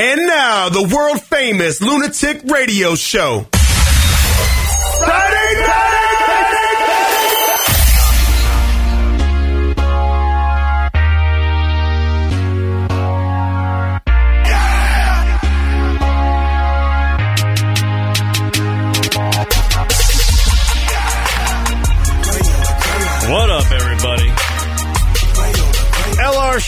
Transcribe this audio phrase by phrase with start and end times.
[0.00, 3.48] And now, the world famous Lunatic Radio Show.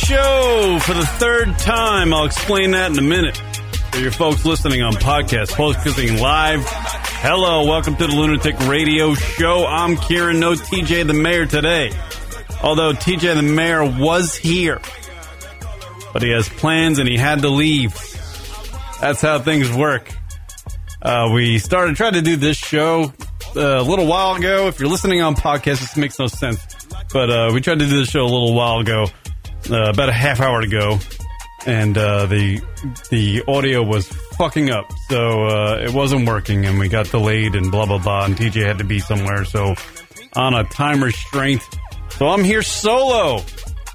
[0.07, 2.13] Show for the third time.
[2.13, 3.37] I'll explain that in a minute.
[3.93, 6.63] For your folks listening on podcast, posting live.
[6.67, 9.67] Hello, welcome to the Lunatic Radio Show.
[9.67, 11.93] I'm Kieran, no TJ the Mayor today.
[12.63, 14.81] Although TJ the Mayor was here,
[16.13, 17.93] but he has plans and he had to leave.
[19.01, 20.11] That's how things work.
[21.03, 23.13] Uh, we started trying to do this show
[23.55, 24.67] uh, a little while ago.
[24.67, 26.61] If you're listening on podcast, this makes no sense.
[27.13, 29.07] But uh, we tried to do this show a little while ago,
[29.71, 30.99] uh, about a half hour ago,
[31.67, 32.61] and uh, the
[33.11, 37.71] the audio was fucking up, so uh, it wasn't working, and we got delayed and
[37.71, 38.25] blah blah blah.
[38.25, 39.75] And TJ had to be somewhere, so
[40.35, 41.63] on a time restraint.
[42.11, 43.43] So I'm here solo,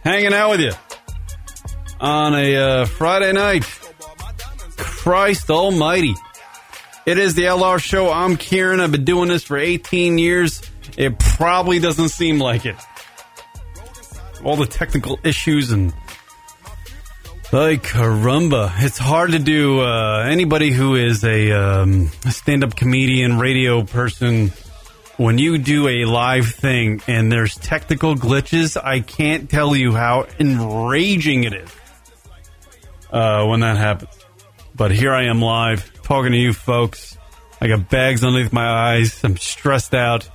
[0.04, 0.72] hanging out with you
[2.00, 3.64] on a uh, Friday night.
[4.78, 6.16] Christ Almighty.
[7.06, 8.12] It is the LR show.
[8.12, 8.80] I'm Kieran.
[8.80, 10.62] I've been doing this for 18 years.
[10.98, 12.76] It probably doesn't seem like it.
[14.44, 15.94] All the technical issues and
[17.52, 19.80] like caramba, it's hard to do.
[19.80, 24.52] Uh, anybody who is a um, stand-up comedian, radio person,
[25.18, 30.28] when you do a live thing and there's technical glitches, I can't tell you how
[30.40, 31.70] enraging it is
[33.12, 34.12] uh, when that happens.
[34.76, 37.18] But here I am live talking to you folks.
[37.62, 39.24] I got bags underneath my eyes.
[39.24, 40.30] I'm stressed out.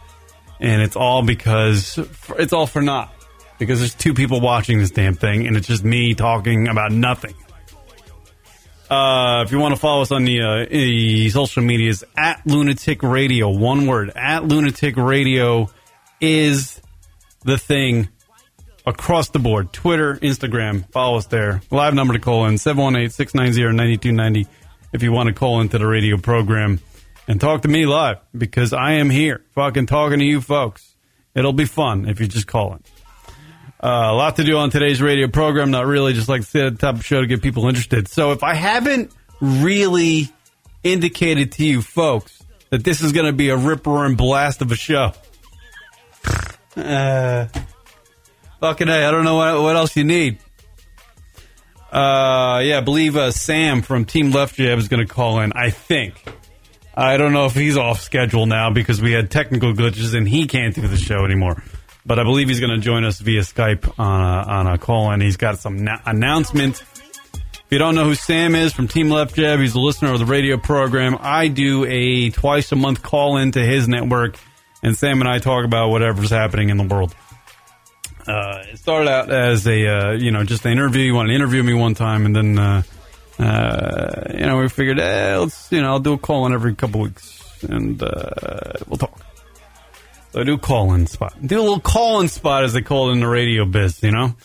[0.58, 1.98] And it's all because
[2.38, 3.14] it's all for naught.
[3.60, 7.34] Because there's two people watching this damn thing and it's just me talking about nothing.
[8.90, 13.04] Uh, if you want to follow us on the, uh, the social medias, at Lunatic
[13.04, 15.70] Radio, one word, at Lunatic Radio
[16.20, 16.80] is
[17.44, 18.08] the thing
[18.84, 19.72] across the board.
[19.72, 21.62] Twitter, Instagram, follow us there.
[21.70, 24.48] Live number to call in, 718-690-9290
[24.92, 26.80] if you want to call into the radio program
[27.28, 30.96] and talk to me live because I am here fucking talking to you folks.
[31.34, 32.82] It'll be fun if you just call in.
[33.82, 35.70] Uh, a lot to do on today's radio program.
[35.70, 38.08] Not really, just like say at the top of the show to get people interested.
[38.08, 39.10] So if I haven't
[39.40, 40.30] really
[40.82, 44.70] indicated to you folks that this is going to be a ripper and blast of
[44.70, 45.12] a show,
[46.76, 47.46] uh,
[48.60, 50.38] fucking I don't know what, what else you need.
[51.90, 55.52] Uh, yeah, I believe uh, Sam from Team Left Jab is going to call in.
[55.54, 56.22] I think.
[56.94, 60.46] I don't know if he's off schedule now because we had technical glitches and he
[60.46, 61.62] can't do the show anymore.
[62.06, 65.10] But I believe he's going to join us via Skype on a, on a call
[65.10, 66.82] and He's got some na- announcement.
[67.70, 70.18] If you don't know who Sam is from Team Left Jab, he's a listener of
[70.18, 71.16] the radio program.
[71.20, 74.38] I do a twice a month call into his network,
[74.82, 77.14] and Sam and I talk about whatever's happening in the world.
[78.26, 81.02] Uh, it started out as a uh, you know just an interview.
[81.02, 82.82] You want to interview me one time, and then uh,
[83.38, 86.74] uh, you know we figured eh, let's you know I'll do a call in every
[86.74, 89.20] couple weeks, and uh, we'll talk.
[90.32, 93.10] So I do call in spot, do a little call in spot as they call
[93.10, 94.02] it in the radio biz.
[94.02, 94.36] You know,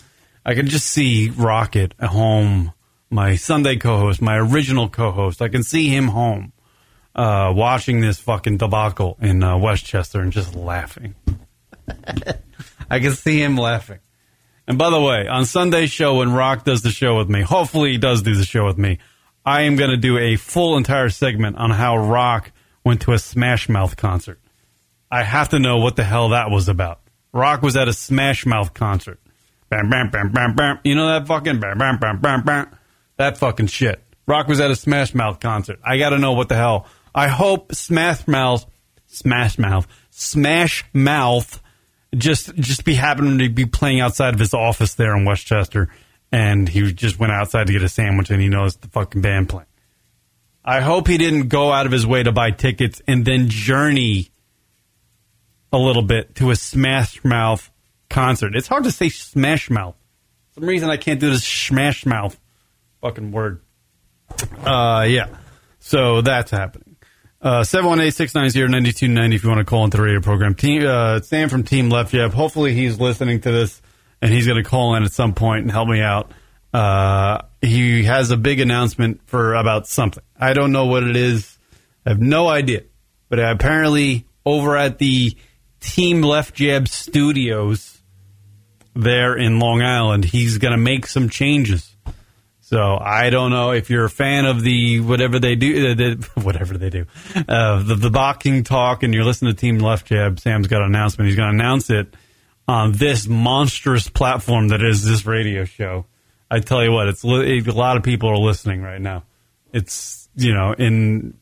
[0.44, 2.72] I can just see Rocket at home,
[3.08, 5.40] my Sunday co-host, my original co-host.
[5.40, 6.52] I can see him home.
[7.14, 11.14] Uh, watching this fucking debacle in uh, Westchester and just laughing.
[12.90, 14.00] I can see him laughing.
[14.68, 17.92] And by the way, on Sunday's show, when Rock does the show with me, hopefully
[17.92, 18.98] he does do the show with me,
[19.46, 22.52] I am going to do a full entire segment on how Rock
[22.84, 24.38] went to a Smash Mouth concert.
[25.16, 27.00] I have to know what the hell that was about.
[27.32, 29.18] Rock was at a Smash Mouth concert.
[29.70, 30.78] Bam, bam, bam, bam, bam.
[30.84, 32.68] You know that fucking bam, bam, bam, bam, bam.
[33.16, 34.04] That fucking shit.
[34.26, 35.78] Rock was at a Smash Mouth concert.
[35.82, 36.86] I got to know what the hell.
[37.14, 38.66] I hope Smash Mouth,
[39.06, 41.62] Smash Mouth, Smash Mouth
[42.14, 45.88] just just be happening to be playing outside of his office there in Westchester,
[46.30, 49.48] and he just went outside to get a sandwich, and he knows the fucking band
[49.48, 49.66] playing.
[50.62, 54.30] I hope he didn't go out of his way to buy tickets and then journey
[55.72, 57.70] a little bit to a Smash Mouth
[58.08, 58.54] concert.
[58.56, 59.96] It's hard to say Smash Mouth.
[60.50, 62.38] For some reason I can't do this Smash Mouth
[63.06, 63.60] fucking word.
[64.64, 65.28] Uh, yeah.
[65.78, 66.96] So that's happening.
[67.40, 70.54] Uh, 718-690-9290 if you want to call into the radio program.
[70.54, 72.32] Team, uh, Sam from Team Left Jab.
[72.32, 73.80] Hopefully he's listening to this
[74.20, 76.32] and he's going to call in at some point and help me out.
[76.72, 80.22] Uh, he has a big announcement for about something.
[80.38, 81.56] I don't know what it is.
[82.04, 82.82] I have no idea.
[83.28, 85.36] But apparently over at the
[85.86, 87.98] Team Left Jab studios
[88.94, 91.94] there in Long Island, he's going to make some changes.
[92.60, 96.30] So I don't know if you're a fan of the whatever they do, uh, the,
[96.42, 97.06] whatever they do,
[97.48, 100.40] uh, the the boxing talk, and you're listening to Team Left Jab.
[100.40, 101.28] Sam's got an announcement.
[101.28, 102.12] He's going to announce it
[102.66, 106.06] on this monstrous platform that is this radio show.
[106.50, 109.22] I tell you what, it's li- a lot of people are listening right now.
[109.72, 111.38] It's you know in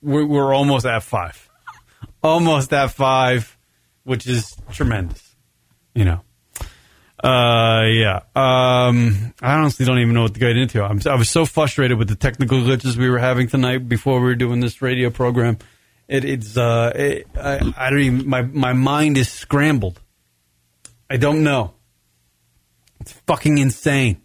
[0.00, 1.49] we're, we're almost at five,
[2.22, 3.56] almost at five,
[4.04, 5.34] which is tremendous.
[5.94, 6.20] You know.
[7.22, 8.20] Uh, yeah.
[8.34, 10.82] Um, I honestly don't even know what to get into.
[10.82, 14.26] I'm, I was so frustrated with the technical glitches we were having tonight before we
[14.26, 15.58] were doing this radio program.
[16.08, 20.00] It, it's, uh, it, I, I don't even, my, my mind is scrambled.
[21.10, 21.74] I don't know.
[23.00, 24.22] It's fucking insane.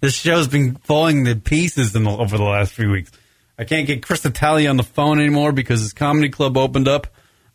[0.00, 3.10] This show's been falling to pieces in the, over the last few weeks.
[3.58, 7.06] I can't get Chris Talley on the phone anymore because his comedy club opened up.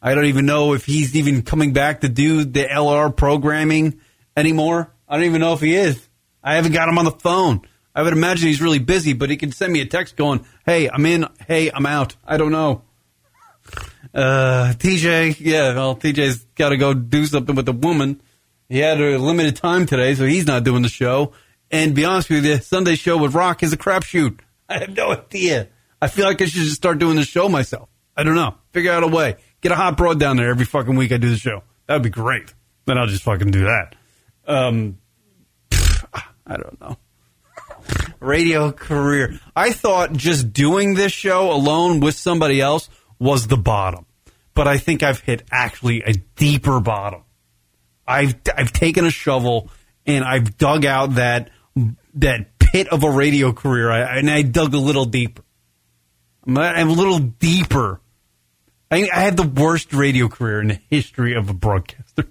[0.01, 3.99] I don't even know if he's even coming back to do the LR programming
[4.35, 4.91] anymore.
[5.07, 6.07] I don't even know if he is.
[6.43, 7.61] I haven't got him on the phone.
[7.93, 10.89] I would imagine he's really busy, but he can send me a text going, "Hey,
[10.89, 11.27] I'm in.
[11.47, 12.83] Hey, I'm out." I don't know.
[14.13, 18.21] Uh, TJ, yeah, well, TJ's got to go do something with the woman.
[18.69, 21.33] He had a limited time today, so he's not doing the show.
[21.69, 24.39] And be honest with you, Sunday show with Rock is a crapshoot.
[24.69, 25.67] I have no idea.
[26.01, 27.89] I feel like I should just start doing the show myself.
[28.17, 28.55] I don't know.
[28.71, 29.35] Figure out a way.
[29.61, 31.63] Get a hot broad down there every fucking week I do the show.
[31.87, 32.53] That would be great.
[32.85, 33.95] Then I'll just fucking do that.
[34.47, 34.97] Um,
[35.71, 36.97] I don't know.
[38.19, 39.39] Radio career.
[39.55, 42.89] I thought just doing this show alone with somebody else
[43.19, 44.05] was the bottom,
[44.53, 47.23] but I think I've hit actually a deeper bottom.
[48.07, 49.69] I've I've taken a shovel
[50.05, 51.49] and I've dug out that
[52.15, 55.43] that pit of a radio career, I, and I dug a little deeper.
[56.47, 58.01] I'm a little deeper.
[58.89, 62.27] I, I had the worst radio career in the history of a broadcaster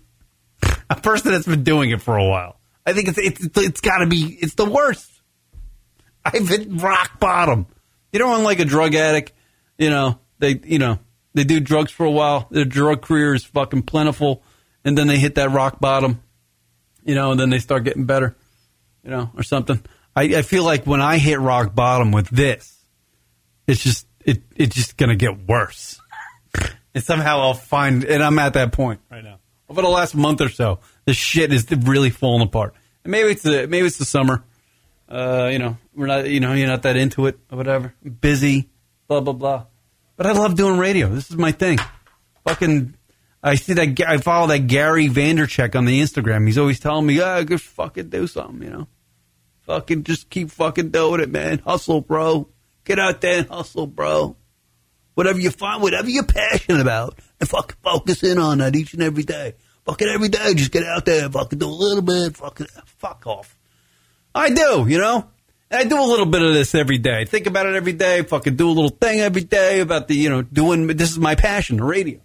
[0.90, 2.58] a person that's been doing it for a while.
[2.84, 5.08] I think it's it's it's got to be it's the worst.
[6.24, 7.66] I've hit rock bottom.
[8.12, 9.32] You don't know, unlike a drug addict,
[9.78, 10.98] you know they you know
[11.34, 12.48] they do drugs for a while.
[12.50, 14.42] Their drug career is fucking plentiful,
[14.84, 16.20] and then they hit that rock bottom,
[17.04, 18.36] you know, and then they start getting better,
[19.04, 19.80] you know, or something.
[20.16, 22.79] I, I feel like when I hit rock bottom with this,
[23.70, 26.00] it's just it it's just gonna get worse,
[26.94, 29.38] and somehow I'll find, and I'm at that point right now
[29.70, 30.80] over the last month or so.
[31.06, 32.74] The shit is really falling apart.
[33.04, 34.44] And maybe it's the maybe it's the summer.
[35.08, 37.94] Uh, you know, we're not you know you're not that into it or whatever.
[38.20, 38.68] Busy,
[39.08, 39.66] blah blah blah.
[40.16, 41.08] But I love doing radio.
[41.08, 41.78] This is my thing.
[42.46, 42.94] Fucking,
[43.42, 46.46] I see that I follow that Gary Vaynerchuk on the Instagram.
[46.46, 48.88] He's always telling me, "Ah, just fucking do something," you know.
[49.62, 51.58] Fucking just keep fucking doing it, man.
[51.60, 52.48] Hustle, bro.
[52.84, 54.36] Get out there and hustle, bro.
[55.14, 59.02] Whatever you find, whatever you're passionate about, and fucking focus in on that each and
[59.02, 59.54] every day.
[59.84, 63.56] Fucking every day, just get out there, fucking do a little bit, fucking fuck off.
[64.34, 65.28] I do, you know.
[65.70, 67.24] I do a little bit of this every day.
[67.24, 68.22] Think about it every day.
[68.22, 70.88] Fucking do a little thing every day about the, you know, doing.
[70.88, 72.20] This is my passion, the radio,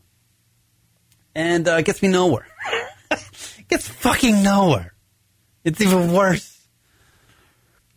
[1.36, 2.48] and uh, it gets me nowhere.
[3.12, 4.96] it gets fucking nowhere.
[5.63, 6.55] It's even worse.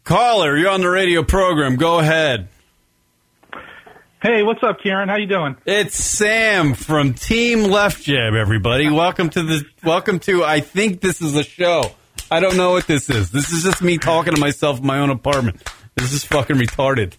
[0.08, 1.76] Caller, you're on the radio program.
[1.76, 2.49] Go ahead.
[4.22, 5.10] Hey, what's up, Kieran?
[5.10, 5.56] How you doing?
[5.66, 8.32] It's Sam from Team Left Jab.
[8.32, 10.43] Everybody, welcome to the welcome to.
[10.43, 11.93] I think this is a show.
[12.31, 13.31] I don't know what this is.
[13.31, 15.62] This is just me talking to myself in my own apartment.
[15.94, 17.12] This is fucking retarded.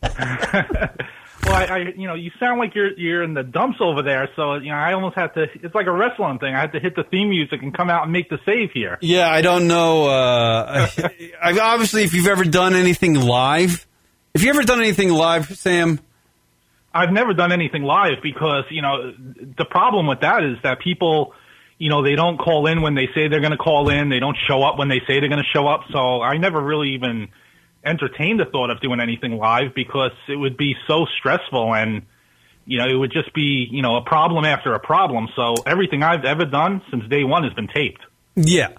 [1.44, 4.28] well, I, I, you know, you sound like you're you're in the dumps over there.
[4.36, 5.46] So you know, I almost had to.
[5.62, 6.54] It's like a wrestling thing.
[6.54, 8.98] I had to hit the theme music and come out and make the save here.
[9.00, 10.06] Yeah, I don't know.
[10.06, 13.86] Uh, I, I, obviously, if you've ever done anything live,
[14.34, 16.00] if you ever done anything live, Sam,
[16.92, 19.12] I've never done anything live because you know
[19.56, 21.34] the problem with that is that people,
[21.78, 24.08] you know, they don't call in when they say they're going to call in.
[24.08, 25.82] They don't show up when they say they're going to show up.
[25.92, 27.28] So I never really even
[27.84, 32.02] entertained the thought of doing anything live because it would be so stressful and
[32.64, 35.28] you know it would just be you know a problem after a problem.
[35.34, 38.02] So everything I've ever done since day one has been taped.
[38.36, 38.72] Yeah,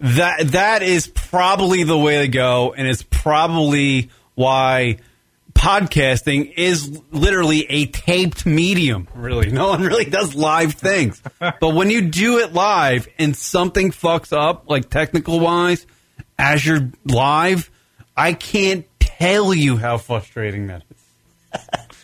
[0.00, 4.98] that that is probably the way to go, and it's probably why
[5.54, 9.08] podcasting is literally a taped medium.
[9.14, 11.22] Really, no one really does live things.
[11.38, 15.86] but when you do it live and something fucks up, like technical wise,
[16.38, 17.70] as you're live,
[18.16, 21.62] I can't tell you how frustrating that is.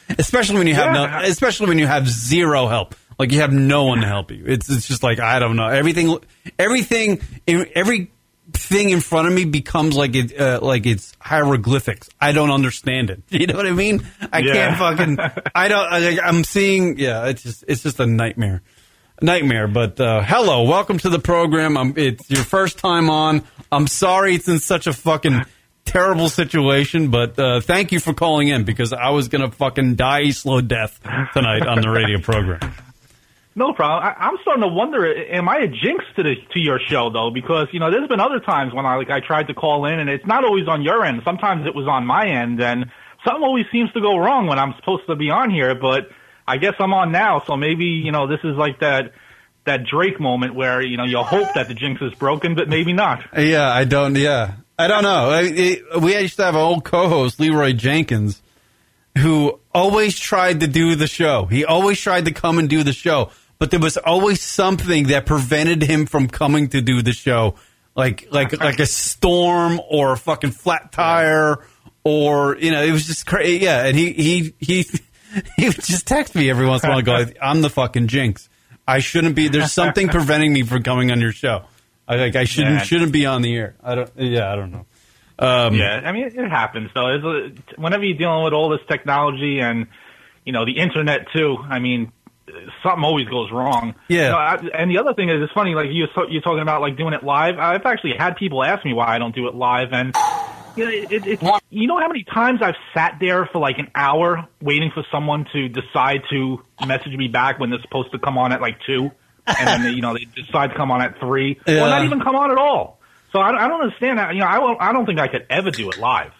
[0.18, 1.20] especially when you have yeah.
[1.20, 2.94] no, especially when you have zero help.
[3.18, 4.44] Like you have no one to help you.
[4.46, 6.18] It's it's just like I don't know everything.
[6.58, 8.12] Everything every
[8.52, 12.08] thing in front of me becomes like it uh, like it's hieroglyphics.
[12.20, 13.22] I don't understand it.
[13.30, 14.06] You know what I mean?
[14.32, 14.52] I yeah.
[14.52, 15.18] can't fucking.
[15.54, 15.92] I don't.
[15.92, 16.98] I, I'm seeing.
[16.98, 18.62] Yeah, it's just it's just a nightmare,
[19.20, 19.68] nightmare.
[19.68, 21.76] But uh, hello, welcome to the program.
[21.76, 23.42] I'm, it's your first time on.
[23.70, 25.44] I'm sorry it's in such a fucking
[25.88, 30.30] terrible situation, but uh, thank you for calling in because I was gonna fucking die
[30.30, 31.00] slow death
[31.32, 32.60] tonight on the radio program.
[33.54, 34.04] No problem.
[34.04, 37.30] I, I'm starting to wonder, am I a jinx to the to your show though?
[37.30, 39.98] Because you know, there's been other times when I like I tried to call in,
[39.98, 41.22] and it's not always on your end.
[41.24, 42.90] Sometimes it was on my end, and
[43.24, 45.74] something always seems to go wrong when I'm supposed to be on here.
[45.74, 46.08] But
[46.46, 49.12] I guess I'm on now, so maybe you know this is like that
[49.64, 52.92] that Drake moment where you know you'll hope that the jinx is broken, but maybe
[52.92, 53.24] not.
[53.36, 54.14] Yeah, I don't.
[54.14, 55.30] Yeah, I don't know.
[55.30, 58.40] I, it, we used to have an old co-host, Leroy Jenkins,
[59.16, 61.46] who always tried to do the show.
[61.46, 65.26] He always tried to come and do the show, but there was always something that
[65.26, 67.56] prevented him from coming to do the show,
[67.96, 71.64] like like like a storm or a fucking flat tire,
[72.04, 73.64] or you know, it was just crazy.
[73.64, 74.86] Yeah, and he he he
[75.56, 78.06] he would just text me every once in a while, and go, "I'm the fucking
[78.06, 78.48] jinx.
[78.86, 79.48] I shouldn't be.
[79.48, 81.64] There's something preventing me from coming on your show."
[82.08, 82.84] I like I shouldn't Man.
[82.84, 83.76] shouldn't be on the air.
[83.82, 84.10] I don't.
[84.16, 84.86] Yeah, I don't know.
[85.38, 87.14] Um, Yeah, I mean it, it happens though.
[87.14, 87.24] It's
[87.76, 89.86] a, whenever you're dealing with all this technology and
[90.44, 91.58] you know the internet too.
[91.68, 92.10] I mean,
[92.82, 93.94] something always goes wrong.
[94.08, 94.18] Yeah.
[94.18, 95.74] You know, I, and the other thing is, it's funny.
[95.74, 97.58] Like you you're talking about like doing it live.
[97.58, 100.16] I've actually had people ask me why I don't do it live, and
[100.76, 103.78] you know, it, it, it's you know how many times I've sat there for like
[103.78, 108.18] an hour waiting for someone to decide to message me back when they're supposed to
[108.18, 109.10] come on at like two,
[109.58, 111.84] and then they, you know they decide to come on at three, Yeah.
[111.84, 112.98] or not even come on at all.
[113.32, 114.34] So I, don't- I don't understand that.
[114.34, 116.32] You know, I won't, I don't think I could ever do it live.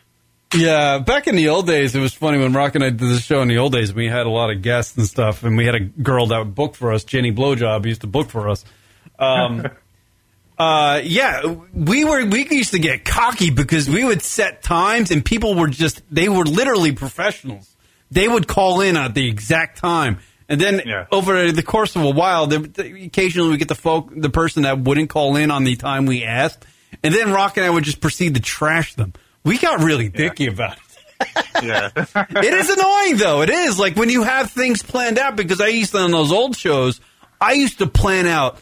[0.55, 3.19] Yeah, back in the old days, it was funny when Rock and I did the
[3.19, 3.93] show in the old days.
[3.93, 6.55] We had a lot of guests and stuff, and we had a girl that would
[6.55, 8.65] book for us, Jenny Blowjob, used to book for us.
[9.19, 9.67] Um,
[10.59, 11.43] uh, yeah,
[11.75, 15.69] we were we used to get cocky because we would set times, and people were
[15.69, 17.75] just they were literally professionals.
[18.11, 21.07] They would call in at the exact time, and then Yeah.
[21.13, 25.11] over the course of a while, occasionally we get the folk the person that wouldn't
[25.11, 26.65] call in on the time we asked,
[27.03, 29.13] and then Rock and I would just proceed to trash them.
[29.45, 30.77] We got really dicky about
[31.21, 31.91] it Yeah.
[31.97, 33.43] it is annoying though.
[33.43, 36.31] It is like when you have things planned out because I used to on those
[36.33, 37.01] old shows.
[37.41, 38.59] I used to plan out.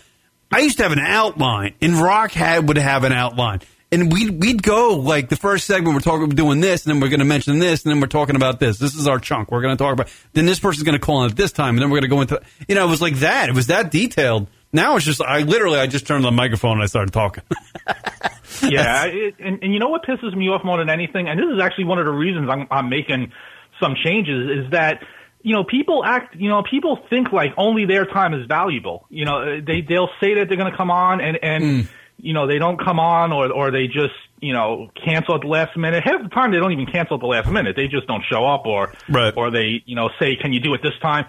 [0.52, 3.61] I used to have an outline, and Rock had would have an outline,
[3.93, 7.00] and we'd we'd go like the first segment we're talking we're doing this, and then
[7.00, 8.78] we're going to mention this, and then we're talking about this.
[8.78, 9.50] This is our chunk.
[9.50, 10.09] We're going to talk about.
[10.33, 12.14] Then this person's going to call in at this time, and then we're going to
[12.14, 12.43] go into.
[12.69, 13.49] You know, it was like that.
[13.49, 14.49] It was that detailed.
[14.73, 17.45] Now it's just I literally I just turned on the microphone and I started talking.
[18.62, 21.47] yeah, it, and, and you know what pisses me off more than anything, and this
[21.47, 23.33] is actually one of the reasons I'm, I'm making
[23.81, 25.02] some changes, is that
[25.43, 29.07] you know people act, you know people think like only their time is valuable.
[29.09, 31.93] You know, they they'll say that they're going to come on, and and hmm.
[32.18, 35.46] You know they don't come on, or or they just you know cancel at the
[35.49, 36.04] last minute.
[36.04, 38.46] Half the time they don't even cancel at the last minute; they just don't show
[38.46, 39.32] up, or Right.
[39.37, 41.26] or they you know say, "Can you do it this time?"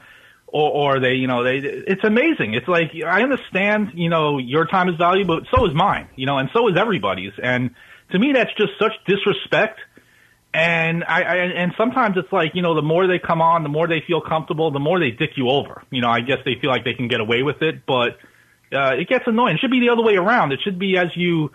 [0.48, 4.66] or or they you know they it's amazing it's like i understand you know your
[4.66, 7.72] time is valuable but so is mine you know and so is everybody's and
[8.12, 9.80] to me that's just such disrespect
[10.54, 13.70] and I, I and sometimes it's like you know the more they come on the
[13.70, 16.56] more they feel comfortable the more they dick you over you know i guess they
[16.60, 18.18] feel like they can get away with it but
[18.72, 21.08] uh it gets annoying it should be the other way around it should be as
[21.16, 21.52] you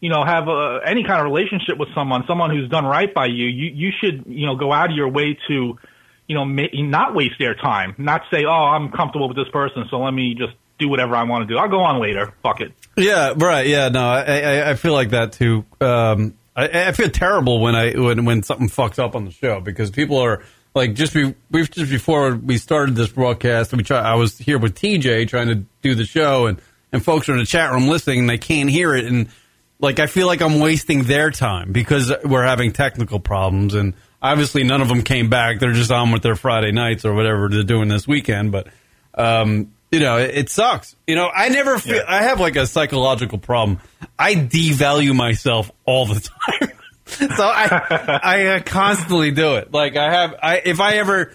[0.00, 3.26] you know have uh, any kind of relationship with someone someone who's done right by
[3.26, 5.78] you you you should you know go out of your way to
[6.26, 7.94] you know, not waste their time.
[7.98, 11.24] Not say, "Oh, I'm comfortable with this person, so let me just do whatever I
[11.24, 11.58] want to do.
[11.58, 12.32] I'll go on later.
[12.42, 13.66] Fuck it." Yeah, right.
[13.66, 15.64] Yeah, no, I, I, I feel like that too.
[15.80, 19.60] Um, I, I feel terrible when I when when something fucks up on the show
[19.60, 20.42] because people are
[20.74, 24.00] like just be we've just before we started this broadcast, we try.
[24.00, 26.60] I was here with TJ trying to do the show, and
[26.92, 29.28] and folks are in the chat room listening, and they can't hear it, and
[29.78, 34.64] like I feel like I'm wasting their time because we're having technical problems, and obviously
[34.64, 35.60] none of them came back.
[35.60, 38.68] They're just on with their Friday nights or whatever they're doing this weekend, but.
[39.16, 40.96] Um, you know, it, it sucks.
[41.06, 43.78] You know, I never feel, I have like a psychological problem.
[44.18, 46.28] I devalue myself all the
[46.60, 46.72] time.
[47.06, 49.72] so I, I uh, constantly do it.
[49.72, 51.32] Like I have, I, if I ever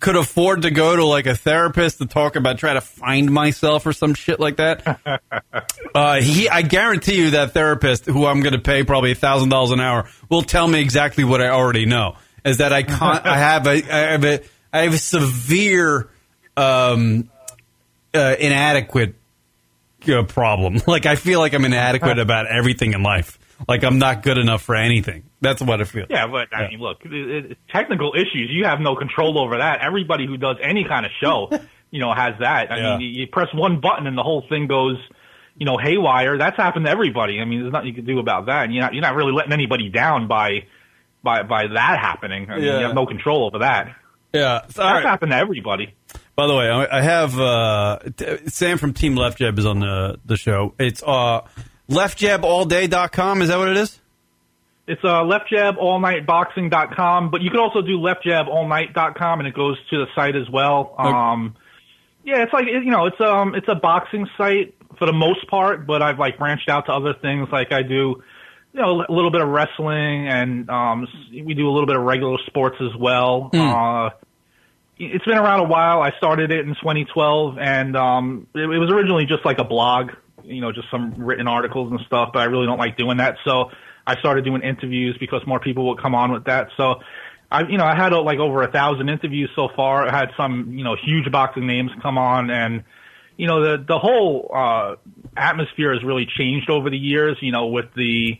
[0.00, 3.86] could afford to go to like a therapist to talk about try to find myself
[3.86, 5.00] or some shit like that,
[5.94, 9.48] uh, he, I guarantee you that therapist who I'm going to pay probably a thousand
[9.48, 12.16] dollars an hour will tell me exactly what I already know.
[12.44, 14.40] Is that I can't, I have a, I have a,
[14.72, 16.08] I have a severe,
[16.56, 17.30] um,
[18.14, 19.14] uh, inadequate
[20.08, 20.80] uh, problem.
[20.86, 23.38] Like I feel like I'm inadequate about everything in life.
[23.68, 25.24] Like I'm not good enough for anything.
[25.40, 26.06] That's what I feel.
[26.10, 27.12] Yeah, but I mean, look, it,
[27.52, 29.80] it, technical issues you have no control over that.
[29.80, 31.50] Everybody who does any kind of show,
[31.90, 32.70] you know, has that.
[32.70, 32.96] I Yeah.
[32.98, 34.96] mean, you, you press one button and the whole thing goes,
[35.56, 36.36] you know, haywire.
[36.36, 37.40] That's happened to everybody.
[37.40, 38.64] I mean, there's nothing you can do about that.
[38.64, 40.66] And you're not you're not really letting anybody down by
[41.22, 42.50] by by that happening.
[42.50, 42.78] I mean, Yeah.
[42.80, 43.94] you have no control over that.
[44.34, 44.60] Yeah.
[44.68, 45.02] so, That's right.
[45.04, 45.94] happened to everybody.
[46.34, 47.98] By the way, I I have uh,
[48.48, 50.74] Sam from Team Left Jab is on the the show.
[50.78, 51.40] It's uh,
[51.88, 53.42] leftjaballday.com.
[53.42, 54.00] Is that what it is?
[54.86, 60.36] It's uh, leftjaballnightboxing.com, but you can also do leftjaballnight.com, and it goes to the site
[60.36, 60.94] as well.
[60.96, 61.56] Um,
[62.24, 65.86] yeah, it's like you know, it's um, it's a boxing site for the most part,
[65.86, 67.48] but I've like branched out to other things.
[67.50, 68.22] Like I do,
[68.72, 72.02] you know, a little bit of wrestling, and um, we do a little bit of
[72.02, 73.50] regular sports as well.
[73.74, 74.10] Uh,
[74.98, 76.00] it's been around a while.
[76.00, 80.12] I started it in 2012, and um, it, it was originally just like a blog,
[80.46, 82.30] you know, just some written articles and stuff.
[82.32, 83.70] But I really don't like doing that, so
[84.06, 86.68] I started doing interviews because more people would come on with that.
[86.76, 87.00] So,
[87.50, 90.06] I, you know, I had uh, like over a thousand interviews so far.
[90.06, 92.84] I had some, you know, huge boxing names come on, and
[93.36, 94.96] you know, the the whole uh,
[95.36, 97.36] atmosphere has really changed over the years.
[97.40, 98.38] You know, with the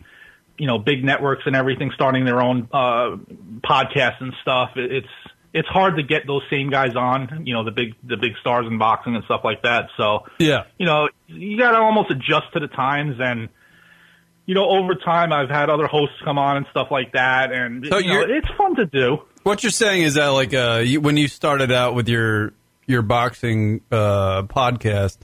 [0.57, 3.17] you know big networks and everything starting their own uh,
[3.63, 4.71] podcasts and stuff.
[4.75, 5.07] It, it's
[5.53, 7.43] it's hard to get those same guys on.
[7.45, 9.89] You know, the big the big stars in boxing and stuff like that.
[9.97, 10.63] So Yeah.
[10.77, 13.49] you know, you got to almost adjust to the times and.
[14.49, 17.85] You know, over time, I've had other hosts come on and stuff like that, and
[17.85, 19.17] So you know, it's fun to do.
[19.43, 22.53] What you're saying is that like uh, you, when you started out with your
[22.85, 25.17] your boxing uh, podcast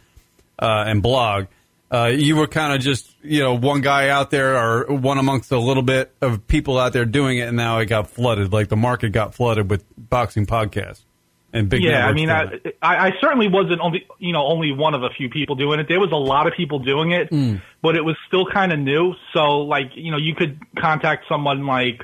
[0.59, 1.45] uh, and blog,
[1.93, 5.51] uh, you were kind of just you know one guy out there or one amongst
[5.51, 8.51] a little bit of people out there doing it, and now it got flooded.
[8.51, 11.03] Like the market got flooded with boxing podcasts
[11.53, 11.83] and big.
[11.83, 12.31] yeah, I mean.
[12.31, 12.45] I,
[12.81, 15.87] I I certainly wasn't only you know only one of a few people doing it.
[15.87, 17.29] There was a lot of people doing it,
[17.83, 19.13] but it was still kind of new.
[19.33, 22.03] So like you know you could contact someone like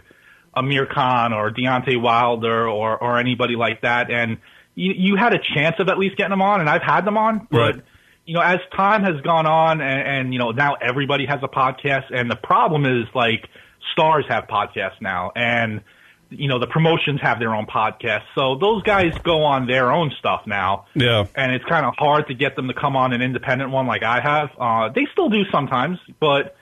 [0.53, 4.38] Amir Khan or Deontay Wilder or or anybody like that, and
[4.75, 7.17] you you had a chance of at least getting them on, and I've had them
[7.17, 7.58] on, but.
[7.58, 7.84] Right.
[8.29, 11.48] You know, as time has gone on, and, and you know now everybody has a
[11.48, 13.50] podcast, and the problem is like
[13.91, 15.81] stars have podcasts now, and
[16.29, 20.12] you know the promotions have their own podcasts, so those guys go on their own
[20.19, 21.25] stuff now yeah.
[21.36, 24.03] and it's kind of hard to get them to come on an independent one like
[24.03, 24.50] I have.
[24.59, 26.55] Uh, they still do sometimes, but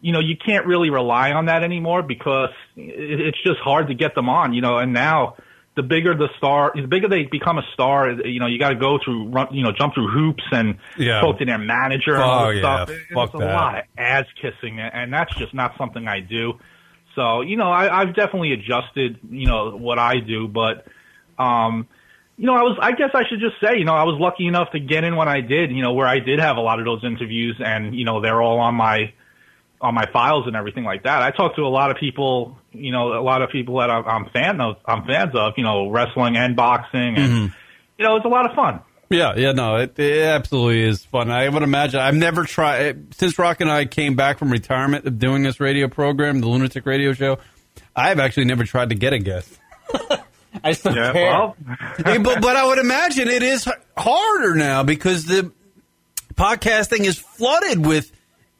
[0.00, 3.94] you know you can't really rely on that anymore because it, it's just hard to
[3.94, 4.54] get them on.
[4.54, 5.36] You know, and now
[5.74, 8.76] the bigger the star, the bigger they become a star, you know, you got to
[8.76, 11.20] go through, run, you know, jump through hoops and Yeah.
[11.20, 12.84] talk to their manager and all Oh, this yeah.
[12.84, 12.88] stuff.
[13.14, 16.54] Fuck it's a lot of ass kissing, and that's just not something I do.
[17.14, 20.86] So, you know, I, I've definitely adjusted, you know, what I do, but,
[21.38, 21.86] um,
[22.38, 24.46] you know, I was, I guess I should just say, you know, I was lucky
[24.46, 26.78] enough to get in when I did, you know, where I did have a lot
[26.78, 29.12] of those interviews and, you know, they're all on my,
[29.82, 31.22] on my files and everything like that.
[31.22, 34.04] I talk to a lot of people, you know, a lot of people that I'm,
[34.06, 37.46] I'm fan of, I'm fans of, you know, wrestling and boxing and, mm-hmm.
[37.98, 38.80] you know, it's a lot of fun.
[39.10, 41.30] Yeah, yeah, no, it, it absolutely is fun.
[41.30, 42.00] I would imagine.
[42.00, 45.60] I've never tried eh, since Rock and I came back from retirement of doing this
[45.60, 47.38] radio program, the Lunatic Radio Show.
[47.94, 49.58] I've actually never tried to get a guest.
[50.64, 51.30] I still Yeah, care.
[51.30, 51.56] well,
[52.04, 55.52] Hey, but but I would imagine it is harder now because the
[56.34, 58.12] podcasting is flooded with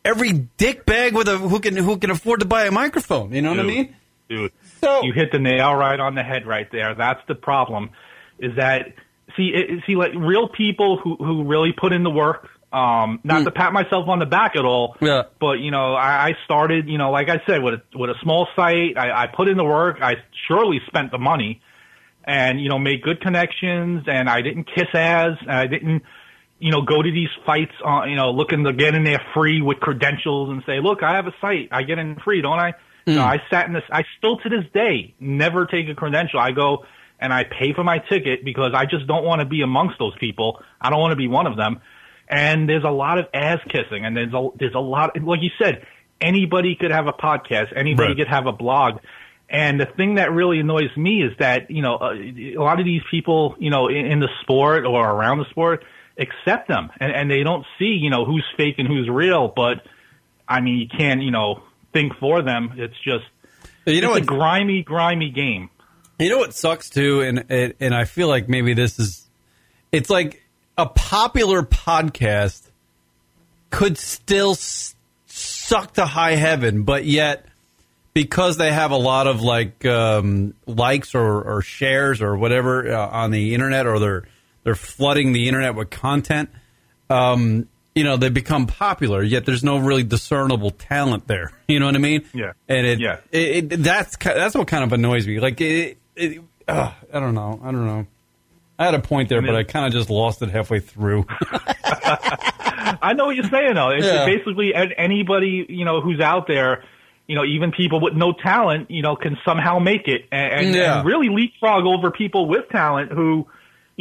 [0.05, 3.33] every dick bag with a who can who can afford to buy a microphone.
[3.33, 3.97] You know what I mean?
[4.33, 4.53] dude.
[4.81, 6.95] So you hit the nail right on the head right there.
[6.95, 7.91] That's the problem.
[8.39, 8.95] Is that
[9.37, 12.49] see it, see like real people who who really put in the work.
[12.73, 14.97] Um, not to pat myself on the back at all.
[14.99, 15.25] Yeah.
[15.39, 16.89] But you know, I, I started.
[16.89, 19.59] You know, like I said, with a, with a small site, I, I put in
[19.59, 19.99] the work.
[20.01, 20.15] I
[20.49, 21.61] surely spent the money,
[22.25, 24.05] and you know, made good connections.
[24.07, 25.37] And I didn't kiss ass.
[25.43, 26.03] And I didn't
[26.63, 29.61] you know, go to these fights, on, you know, looking to get in there free
[29.61, 31.69] with credentials and say, look, I have a site.
[31.73, 32.75] I get in free, don't I?
[33.05, 36.39] No, I sat in this, I still to this day never take a credential.
[36.39, 36.85] I go
[37.19, 40.17] and I pay for my ticket because I just don't want to be amongst those
[40.21, 40.63] people.
[40.81, 41.81] I don't want to be one of them.
[42.29, 45.51] And there's a lot of ass kissing and there's a, there's a lot, like you
[45.61, 45.85] said,
[46.21, 47.77] anybody could have a podcast.
[47.77, 48.19] Anybody Right.
[48.19, 49.01] could have a blog.
[49.51, 52.87] And the thing that really annoys me is that, you know, uh, a lot of
[52.87, 55.85] these people, you know, in, in the sport or around the sport
[56.19, 59.49] accept them and, and they don't see, you know, who's fake and who's real.
[59.49, 59.87] But
[60.49, 62.75] I mean, you can't, you know, think for them.
[62.77, 63.25] It's just,
[63.87, 64.35] you know it's what?
[64.35, 65.71] a grimy, grimy game.
[66.19, 69.27] You know what sucks too, and and, and I feel like maybe this is,
[69.91, 70.43] it's like
[70.79, 72.69] a popular podcast
[73.71, 74.95] could still s-
[75.27, 77.47] suck to high heaven, but yet
[78.15, 83.09] because they have a lot of like um, likes or, or shares or whatever uh,
[83.09, 84.25] on the internet, or they're
[84.65, 86.51] they're flooding the internet with content.
[87.11, 91.53] Um, you know, they become popular, yet there's no really discernible talent there.
[91.69, 92.25] You know what I mean?
[92.35, 92.53] Yeah.
[92.69, 93.17] And it, Yeah.
[93.31, 95.41] it, it that's that's what kind of annoys me.
[95.41, 98.07] Like it, it uh, I don't know, I don't know.
[98.79, 101.25] I had a point there, but I kind of just lost it halfway through.
[101.85, 103.91] I know what you're saying though.
[103.91, 104.27] It's Yeah.
[104.27, 106.85] basically anybody, you know, who's out there,
[107.27, 110.75] you know, even people with no talent, you know, can somehow make it and, and,
[110.75, 110.99] Yeah.
[110.99, 113.47] and really leapfrog over people with talent who,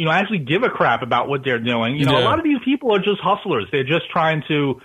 [0.02, 1.94] you know, actually give a crap about what they're doing.
[1.94, 3.66] You know, a lot of these people are just hustlers.
[3.70, 4.80] They're just trying to,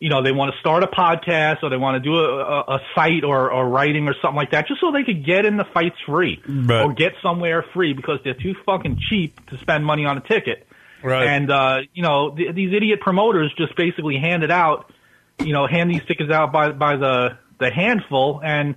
[0.00, 2.60] you know, they want to start a podcast or they want to do a, a,
[2.74, 5.56] a site or, or writing or something like that, just so they could get in
[5.56, 6.82] the fights free Right.
[6.82, 10.66] or get somewhere free because they're too fucking cheap to spend money on a ticket.
[11.04, 11.28] Right.
[11.28, 14.92] And uh, you know, th- these idiot promoters just basically hand it out,
[15.38, 18.74] you know, hand these tickets out by by the the handful, and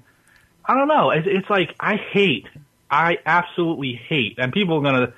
[0.63, 1.09] I don't know.
[1.09, 2.45] It's, it's like I hate,
[2.91, 5.13] I absolutely hate, and people are gonna,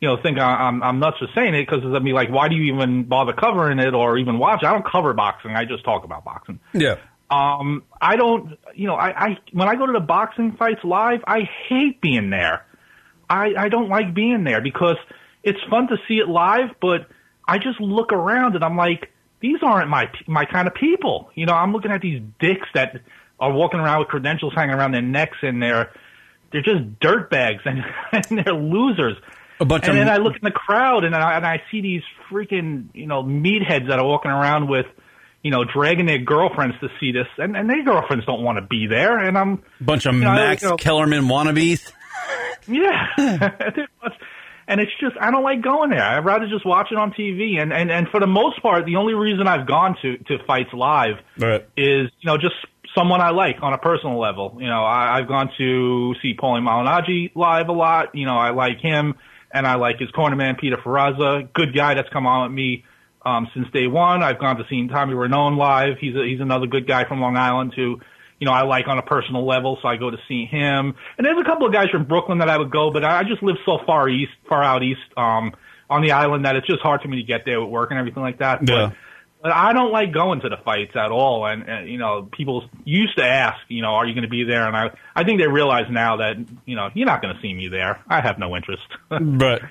[0.00, 2.48] you know, think I- I'm I'm nuts for saying it because they'll be like, why
[2.48, 4.62] do you even bother covering it or even watch?
[4.64, 5.52] I don't cover boxing.
[5.52, 6.60] I just talk about boxing.
[6.72, 6.96] Yeah.
[7.28, 11.20] Um, I don't, you know, I, I when I go to the boxing fights live,
[11.26, 12.64] I hate being there.
[13.28, 14.96] I I don't like being there because
[15.42, 17.08] it's fun to see it live, but
[17.48, 21.30] I just look around and I'm like, these aren't my my kind of people.
[21.34, 23.00] You know, I'm looking at these dicks that
[23.40, 25.92] are walking around with credentials hanging around their necks and they're
[26.52, 29.16] they're just dirtbags and, and they're losers.
[29.58, 31.80] A bunch and of then I look in the crowd and I, and I see
[31.80, 34.86] these freaking you know meatheads that are walking around with
[35.42, 38.66] you know dragging their girlfriends to see this, and, and their girlfriends don't want to
[38.66, 41.90] be there, and I'm A bunch of you know, Max you know, Kellerman wannabes.
[42.66, 43.06] yeah.
[44.68, 46.02] And it's just I don't like going there.
[46.02, 47.60] I'd rather just watch it on TV.
[47.60, 50.72] And, and, and for the most part, the only reason I've gone to, to fights
[50.72, 51.64] live Right.
[51.76, 52.56] is, you know, just
[52.92, 54.56] someone I like on a personal level.
[54.58, 58.16] You know, I, I've gone to see Paulie Malignaggi live a lot.
[58.16, 59.14] You know, I like him
[59.56, 61.50] and I like his cornerman, Peter Ferrazza.
[61.54, 62.84] Good guy that's come on with me
[63.24, 64.22] um, since day one.
[64.22, 65.96] I've gone to see Tommy Rainone live.
[65.98, 67.98] He's a, he's another good guy from Long Island who,
[68.38, 70.94] you know, I like on a personal level, so I go to see him.
[71.16, 73.42] And there's a couple of guys from Brooklyn that I would go, but I just
[73.42, 75.54] live so far east, far out east, um,
[75.88, 77.98] on the island that it's just hard for me to get there with work and
[77.98, 78.60] everything like that.
[78.68, 78.88] Yeah.
[78.88, 78.96] But,
[79.46, 81.46] but I don't like going to the fights at all.
[81.46, 84.42] And, and you know, people used to ask, you know, are you going to be
[84.42, 84.66] there?
[84.66, 87.54] And I, I think they realize now that, you know, you're not going to see
[87.54, 88.02] me there.
[88.08, 88.82] I have no interest.
[89.08, 89.62] but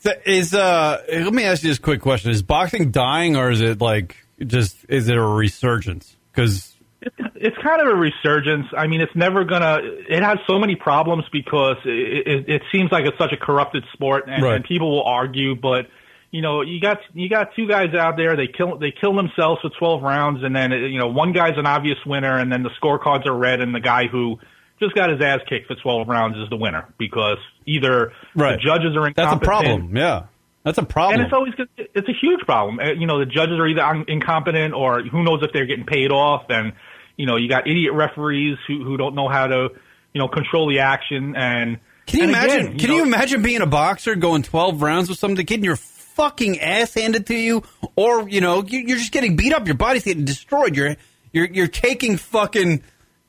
[0.00, 2.30] So Is uh let me ask you this quick question.
[2.30, 6.14] Is boxing dying or is it like just is it a resurgence?
[6.34, 8.66] Cuz It's, it's kind of a resurgence.
[8.76, 9.78] I mean, it's never gonna.
[9.82, 13.84] It has so many problems because it, it, it seems like it's such a corrupted
[13.94, 14.56] sport, and, Right.
[14.56, 15.54] and people will argue.
[15.56, 15.86] But
[16.32, 18.34] you know, you got you got two guys out there.
[18.36, 21.66] They kill they kill themselves for twelve rounds, and then you know one guy's an
[21.66, 24.38] obvious winner, and then the scorecards are red, and the guy who
[24.80, 28.52] just got his ass kicked for twelve rounds is the winner because either Right.
[28.52, 29.16] the judges are incompetent.
[29.16, 29.96] that's a problem.
[29.96, 30.22] Yeah.
[30.64, 31.20] That's a problem.
[31.20, 32.78] And it's always it's a huge problem.
[32.78, 36.12] Uh, You know, the judges are either incompetent or who knows if they're getting paid
[36.12, 36.44] off.
[36.50, 36.72] And
[37.16, 39.68] you know, you got idiot referees who who don't know how to
[40.14, 41.34] you know control the action.
[41.36, 42.66] And Can you and imagine?
[42.66, 45.74] again, can know, you imagine being a boxer going twelve rounds with somebody, getting your
[46.14, 47.62] fucking ass handed to you,
[47.96, 50.96] or you know, you- you're just getting beat up, your body's getting destroyed, you're
[51.32, 52.82] you're you're taking fucking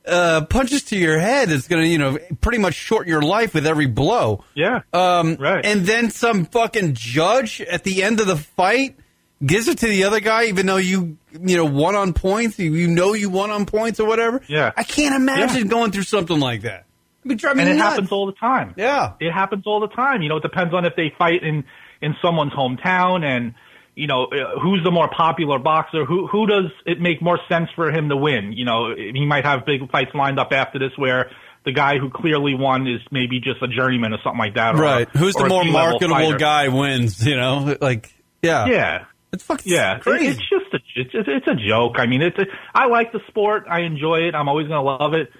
[0.06, 1.50] uh, punches to your head.
[1.50, 4.44] It's gonna, you know, pretty much shorten your life with every blow.
[4.54, 4.80] Yeah.
[4.92, 5.64] Um, Right.
[5.64, 8.96] And then some fucking judge at the end of the fight
[9.44, 12.58] gives it to the other guy, even though you, you know, won on points.
[12.58, 14.42] You, you know you won on points or whatever.
[14.46, 14.72] Yeah.
[14.76, 15.70] I can't imagine Yeah.
[15.70, 16.84] going through something like that.
[17.24, 17.92] I mean, and it nuts.
[17.92, 18.74] happens all the time.
[18.76, 19.12] Yeah.
[19.20, 20.20] it happens all the time.
[20.20, 21.64] You know, it depends on if they fight in
[22.04, 23.54] in someone's hometown and
[23.94, 26.04] you know uh, who's the more popular boxer.
[26.04, 28.52] Who who does it make more sense for him to win?
[28.52, 31.30] You know, he might have big fights lined up after this where.
[31.66, 34.74] The guy who clearly won is maybe just a journeyman or something like that.
[34.74, 35.08] Right.
[35.16, 36.36] Who's the or a more marketable fighter.
[36.36, 37.74] guy wins, you know?
[37.80, 38.12] Like,
[38.42, 38.66] yeah.
[38.66, 39.04] Yeah.
[39.32, 40.26] It's fucking Yeah, crazy.
[40.26, 41.94] it's just a it's, it's it's a joke.
[41.96, 43.64] I mean, it's a, I like the sport.
[43.66, 44.34] I enjoy it.
[44.34, 45.30] I'm always going to love it.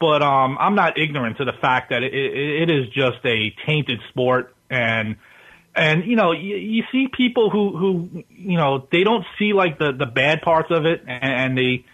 [0.00, 3.54] But um, I'm not ignorant to the fact that it, it, it is just a
[3.66, 5.16] tainted sport, and
[5.74, 9.78] and you know you, you see people who who you know they don't see like
[9.78, 11.84] the the bad parts of it, and, and they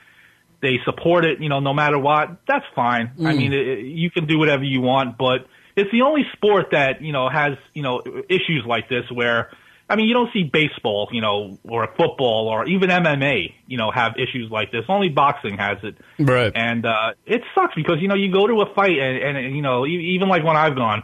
[0.60, 1.40] they support it.
[1.40, 3.12] You know, no matter what, that's fine.
[3.24, 7.00] I mean, it, you can do whatever you want, but it's the only sport that
[7.00, 9.50] you know has you know issues like this where.
[9.88, 13.90] I mean, you don't see baseball, you know, or football, or even MMA, you know,
[13.90, 14.84] have issues like this.
[14.88, 15.96] Only boxing has it.
[16.16, 16.52] Right.
[16.54, 19.62] And uh, it sucks because you know you go to a fight and, and you
[19.62, 21.02] know even like when I've gone,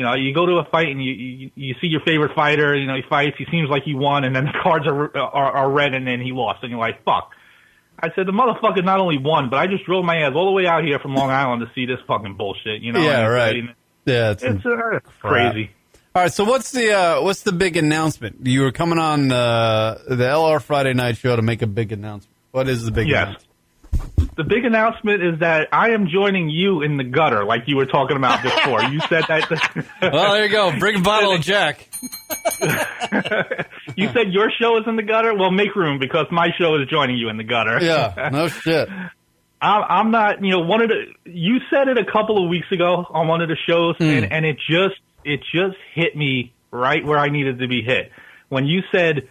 [0.00, 2.74] you know you go to a fight and you you, you see your favorite fighter,
[2.74, 5.52] you know he fights, he seems like he won, and then the cards are are,
[5.52, 7.32] are red and then he lost, and you're like fuck.
[8.02, 10.52] I said the motherfucker not only won, but I just drove my ass all the
[10.52, 12.80] way out here from Long Island to see this fucking bullshit.
[12.80, 13.02] You know?
[13.02, 13.56] Yeah, right.
[14.06, 15.70] yeah, it's, It's uh, crazy.
[16.14, 18.38] All right, so what's the uh, what's the big announcement?
[18.46, 22.34] You were coming on uh, the LR Friday night show to make a big announcement.
[22.52, 23.22] What is the big Yes.
[23.28, 23.49] announcement?
[24.40, 27.84] The big announcement is that I am joining you in the gutter, like you were
[27.84, 28.82] talking about before.
[28.84, 29.50] you said that.
[30.00, 30.78] Well, there you go.
[30.78, 31.86] Bring a bottle of Jack.
[33.96, 35.34] you said your show is in the gutter.
[35.34, 37.80] Well, make room because my show is joining you in the gutter.
[37.82, 38.88] Yeah, no shit.
[39.60, 40.42] I'm, I'm not.
[40.42, 43.42] You know, one of the you said it a couple of weeks ago on one
[43.42, 44.04] of the shows, hmm.
[44.04, 48.10] and, and it just it just hit me right where I needed to be hit
[48.48, 49.28] when you said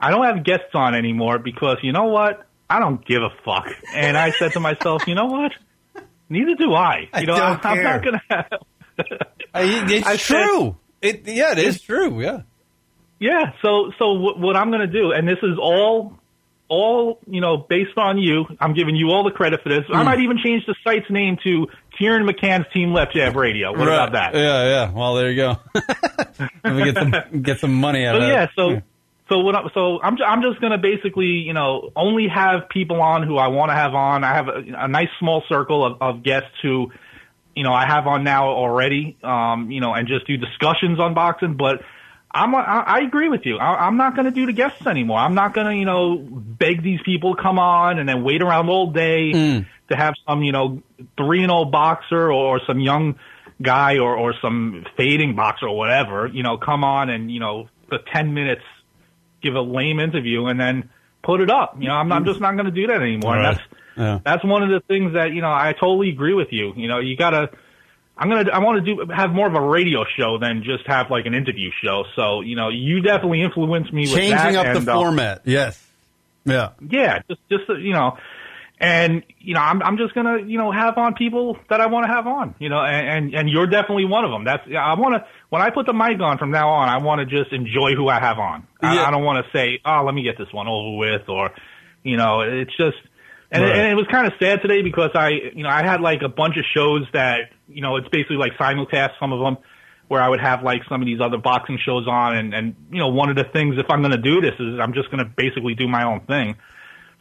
[0.00, 3.68] I don't have guests on anymore because you know what I don't give a fuck.
[3.94, 5.52] And I said to myself, you know what?
[6.28, 7.08] Neither do I.
[7.12, 7.82] I You know, don't I'm care.
[7.84, 8.22] not gonna.
[8.30, 8.46] Have,
[9.54, 10.76] I- it's I said- true.
[11.02, 12.20] it yeah, it is true.
[12.20, 12.42] Yeah.
[13.20, 13.52] yeah.
[13.62, 16.18] So so what, what I'm gonna do, and this is all.
[16.68, 19.84] All you know, based on you, I'm giving you all the credit for this.
[19.88, 20.04] I Hmm.
[20.06, 23.70] might even change the site's name to Kieran McCann's Team Left Jab Radio.
[23.70, 24.34] What about that?
[24.34, 24.90] Yeah, yeah.
[24.90, 25.56] Well, there you go.
[26.74, 28.50] we get some get some money out So of yeah, it.
[28.56, 28.82] so so
[29.30, 29.54] what?
[29.54, 33.48] I, so I'm I'm just gonna basically you know only have people on who I
[33.48, 34.24] want to have on.
[34.24, 36.92] I have a, a nice small circle of, of guests who
[37.54, 39.16] you know I have on now already.
[39.22, 41.82] Um, you know, and just do discussions on boxing, but.
[42.28, 43.56] I'm, I, I agree with you.
[43.56, 45.16] I, I'm not going to do the guests anymore.
[45.16, 48.42] I'm not going to, you know, beg these people to come on and then wait
[48.42, 49.32] around all day
[49.88, 50.82] to have some, you know,
[51.16, 53.18] three and old boxer or some young
[53.62, 57.70] guy or, or some fading boxer or whatever, you know, come on and, you know,
[57.88, 58.62] the 10 minutes
[59.42, 60.90] give a lame interview and then
[61.22, 61.76] put it up.
[61.78, 63.34] You know, I'm, I'm just not going to do that anymore.
[63.34, 63.48] Right.
[63.48, 64.18] And that's, Yeah.
[64.24, 66.72] that's one of the things that, you know, I totally agree with you.
[66.76, 67.50] You know, you got to,
[68.18, 70.86] I'm going to, I want to do, have more of a radio show than just
[70.86, 72.04] have like an interview show.
[72.14, 74.18] So, you know, you definitely influenced me with that.
[74.20, 75.42] Changing up and, the uh, format.
[75.44, 75.82] Yes.
[76.44, 76.70] Yeah.
[76.88, 78.18] yeah, just just you know,
[78.78, 82.06] and you know, I'm I'm just gonna you know have on people that I want
[82.06, 84.44] to have on, you know, and, and and you're definitely one of them.
[84.44, 87.20] That's I want to when I put the mic on from now on, I want
[87.20, 88.66] to just enjoy who I have on.
[88.82, 89.04] I, Yeah.
[89.04, 91.50] I don't want to say, oh, let me get this one over with, or
[92.02, 92.96] you know, it's just.
[93.48, 93.76] And, Right.
[93.76, 96.22] it, and it was kind of sad today because I, you know, I had like
[96.22, 99.56] a bunch of shows that, you know, it's basically like simulcast some of them,
[100.08, 102.98] where I would have like some of these other boxing shows on, and and you
[102.98, 105.24] know, one of the things if I'm going to do this is I'm just going
[105.24, 106.56] to basically do my own thing.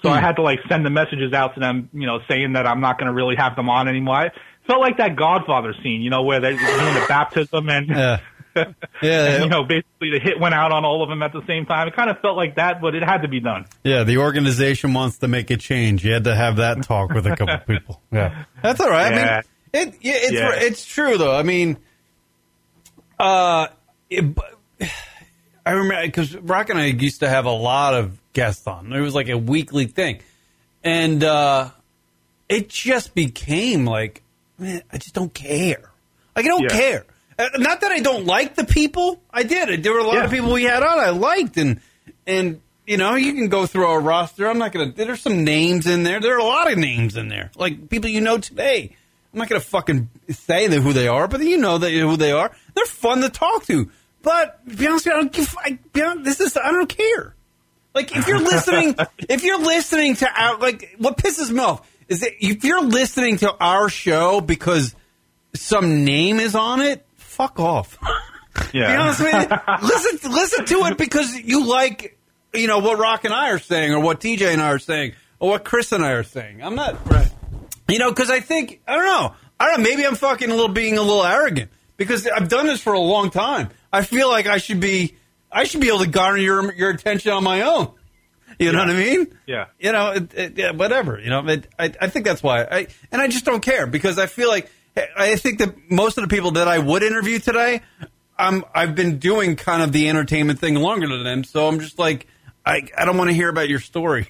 [0.01, 0.15] So Hmm.
[0.15, 2.81] I had to like send the messages out to them, you know, saying that I'm
[2.81, 4.15] not going to really have them on anymore.
[4.15, 4.31] I
[4.67, 8.17] felt like that Godfather scene, you know, where they're doing the baptism and, Yeah.
[9.01, 11.65] and, you know, basically the hit went out on all of them at the same
[11.65, 11.89] time.
[11.89, 13.65] It kind of felt like that, but it had to be done.
[13.83, 16.05] Yeah, the organization wants to make a change.
[16.05, 18.01] You had to have that talk with a couple people.
[18.13, 19.11] Yeah, that's all right.
[19.13, 19.41] Yeah.
[19.73, 20.51] I mean, it, yeah, it's Yeah.
[20.53, 21.35] it's true though.
[21.35, 21.77] I mean,
[23.19, 23.67] uh,
[24.09, 24.23] it,
[25.65, 28.93] I remember because Rock and I used to have a lot of guests on.
[28.93, 30.19] It was like a weekly thing,
[30.83, 31.71] and uh,
[32.47, 34.21] it just became like,
[34.59, 35.89] man, I just don't care.
[36.35, 36.69] Like I don't Yeah.
[36.69, 37.05] care.
[37.39, 39.19] Uh, Not that I don't like the people.
[39.33, 39.81] I did.
[39.83, 41.81] There were a lot of people we had on I liked, and
[42.27, 44.47] and you know you can go through our roster.
[44.47, 44.91] I'm not gonna.
[44.91, 46.19] There's some names in there.
[46.21, 48.95] There are a lot of names in there, like people you know today.
[49.33, 52.51] I'm not gonna fucking say who they are, but you know who they are.
[52.73, 53.89] They're fun to talk to.
[54.21, 55.55] But to be honest, with you, I don't give.
[55.59, 55.77] I,
[56.23, 57.34] this is I don't care.
[57.95, 58.95] Like if you're listening,
[59.29, 63.37] if you're listening to our like, what pisses me off is that if you're listening
[63.37, 64.93] to our show because
[65.53, 67.97] some name is on it, fuck off.
[68.73, 68.87] Yeah.
[68.87, 69.87] Be honest you.
[69.87, 72.17] listen, listen to it because you like,
[72.53, 75.13] you know, what Rock and I are saying, or what TJ and I are saying,
[75.39, 76.61] or what Chris and I are saying.
[76.61, 77.31] I'm not right.
[77.87, 79.33] You know, because I think I don't know.
[79.59, 79.89] I don't know.
[79.89, 82.99] Maybe I'm fucking a little being a little arrogant because I've done this for a
[82.99, 83.69] long time.
[83.91, 85.15] I feel like I should be.
[85.55, 87.91] I should be able to garner your your attention on my own.
[88.59, 88.85] You know Yeah.
[88.85, 89.37] what I mean?
[89.47, 89.65] Yeah.
[89.79, 91.19] You know, it, it, yeah, whatever.
[91.19, 92.63] You know, it, I, I think that's why.
[92.63, 94.69] I and I just don't care because I feel like
[95.17, 97.81] I think that most of the people that I would interview today,
[98.37, 101.97] I'm I've been doing kind of the entertainment thing longer than them, so I'm just
[101.99, 102.27] like
[102.65, 104.27] I I don't want to hear about your story.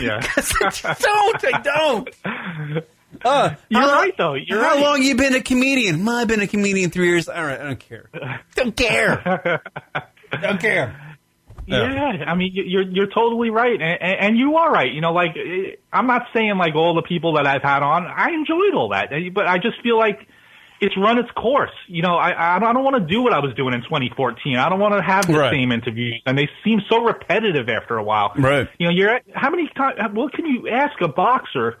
[0.00, 0.20] Yeah.
[0.36, 1.44] I don't.
[1.54, 2.84] I don't.
[3.24, 4.34] Uh, You're how- right, though.
[4.34, 4.80] You're how right.
[4.82, 6.04] long you been a comedian?
[6.06, 7.28] Well, I've been a comedian three years.
[7.28, 8.08] All right, I don't care.
[8.54, 9.60] Don't care.
[10.36, 10.96] don't care.
[11.66, 14.90] Yeah, I mean, you- you're you're totally right, and, and and you are right.
[14.92, 15.36] You know, like
[15.92, 19.10] I'm not saying like all the people that I've had on, I enjoyed all that,
[19.32, 20.26] but I just feel like
[20.80, 21.70] it's run its course.
[21.86, 24.56] You know, I I don't want to do what I was doing in 2014.
[24.56, 25.52] I don't want to have the Right.
[25.52, 28.32] same interviews, and they seem so repetitive after a while.
[28.36, 28.66] Right.
[28.78, 29.98] You know, you're at, how many times?
[30.12, 31.76] What can you ask a boxer?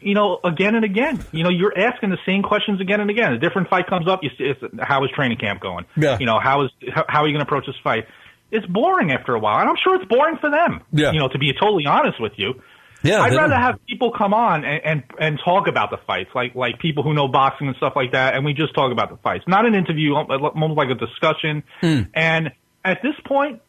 [0.00, 1.24] You know, again and again.
[1.32, 3.32] You know, you're asking the same questions again and again.
[3.32, 4.20] A different fight comes up.
[4.22, 5.86] You, see, it's, how is training camp going?
[5.96, 6.18] Yeah.
[6.18, 8.06] You know, how is how, how are you going to approach this fight?
[8.50, 10.82] It's boring after a while, and I'm sure it's boring for them.
[10.92, 11.12] Yeah.
[11.12, 12.60] You know, to be totally honest with you.
[13.02, 16.30] Yeah, I'd rather don't- have people come on and, and and talk about the fights,
[16.34, 19.10] like like people who know boxing and stuff like that, and we just talk about
[19.10, 21.62] the fights, not an interview, almost like a discussion.
[21.80, 22.02] Hmm.
[22.14, 22.52] And
[22.84, 23.60] at this point,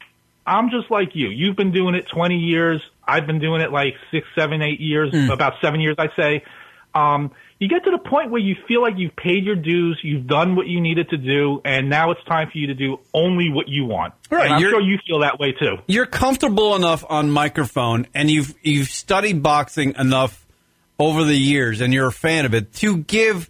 [0.48, 1.28] I'm just like you.
[1.30, 2.82] You've been doing it 20 years.
[3.06, 5.30] I've been doing it like six, seven, eight years, Hmm.
[5.30, 6.44] about seven years, I'd say.
[6.96, 10.26] Um, you get to the point where you feel like you've paid your dues, you've
[10.28, 13.50] done what you needed to do, and now it's time for you to do only
[13.52, 14.14] what you want.
[14.30, 15.78] Right, And I'm sure you feel that way too.
[15.88, 20.46] you're comfortable enough on microphone and you've you've studied boxing enough
[21.00, 23.50] over the years and you're a fan of it to give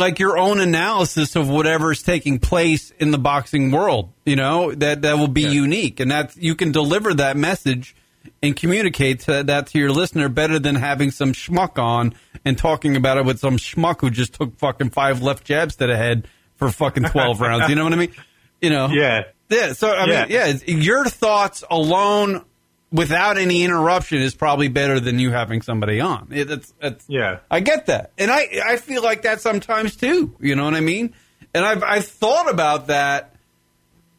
[0.00, 5.02] like your own analysis of whatever's taking place in the boxing world you know that
[5.02, 7.94] that will be unique and that you can deliver that message
[8.42, 12.96] and communicate to, that to your listener better than having some schmuck on and talking
[12.96, 16.26] about it with some schmuck who just took fucking five left jabs to the head
[16.56, 17.68] for fucking 12 rounds.
[17.70, 18.12] You know what I mean?
[18.60, 18.88] You know?
[18.92, 19.22] Yeah.
[19.48, 19.72] Yeah.
[19.72, 20.20] So, I Yeah.
[20.22, 22.44] mean, yeah, your thoughts alone
[22.92, 26.28] without any interruption is probably better than you having somebody on.
[26.30, 26.72] It's,
[27.08, 27.38] Yeah.
[27.50, 28.10] I get that.
[28.18, 30.34] And I, I feel like that sometimes too.
[30.40, 31.14] You know what I mean?
[31.54, 33.34] And I've, I've thought about that.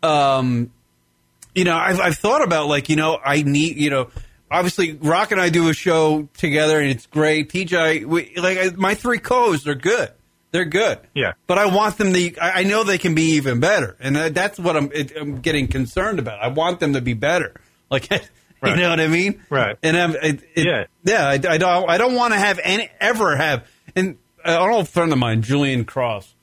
[0.03, 0.71] Um,
[1.53, 4.09] you know, I've, I've thought about like, you know, I need, you know,
[4.49, 7.51] obviously Rock and I do a show together and it's great.
[7.51, 10.11] TJ, we, like I, my three co-hosts are good.
[10.51, 10.99] They're good.
[11.13, 11.33] Yeah.
[11.47, 13.95] But I want them to, I, I know they can be even better.
[13.99, 16.41] And that- that's what I'm, it, I'm getting concerned about.
[16.41, 17.53] I want them to be better.
[17.89, 18.07] Like,
[18.63, 19.41] you know what I mean?
[19.49, 19.77] Right.
[19.83, 20.85] And I'm, it, it, Yeah.
[21.03, 24.87] yeah, I, I don't, I don't want to have any, ever have, and an old
[24.89, 26.33] friend of mine, Julian Cross,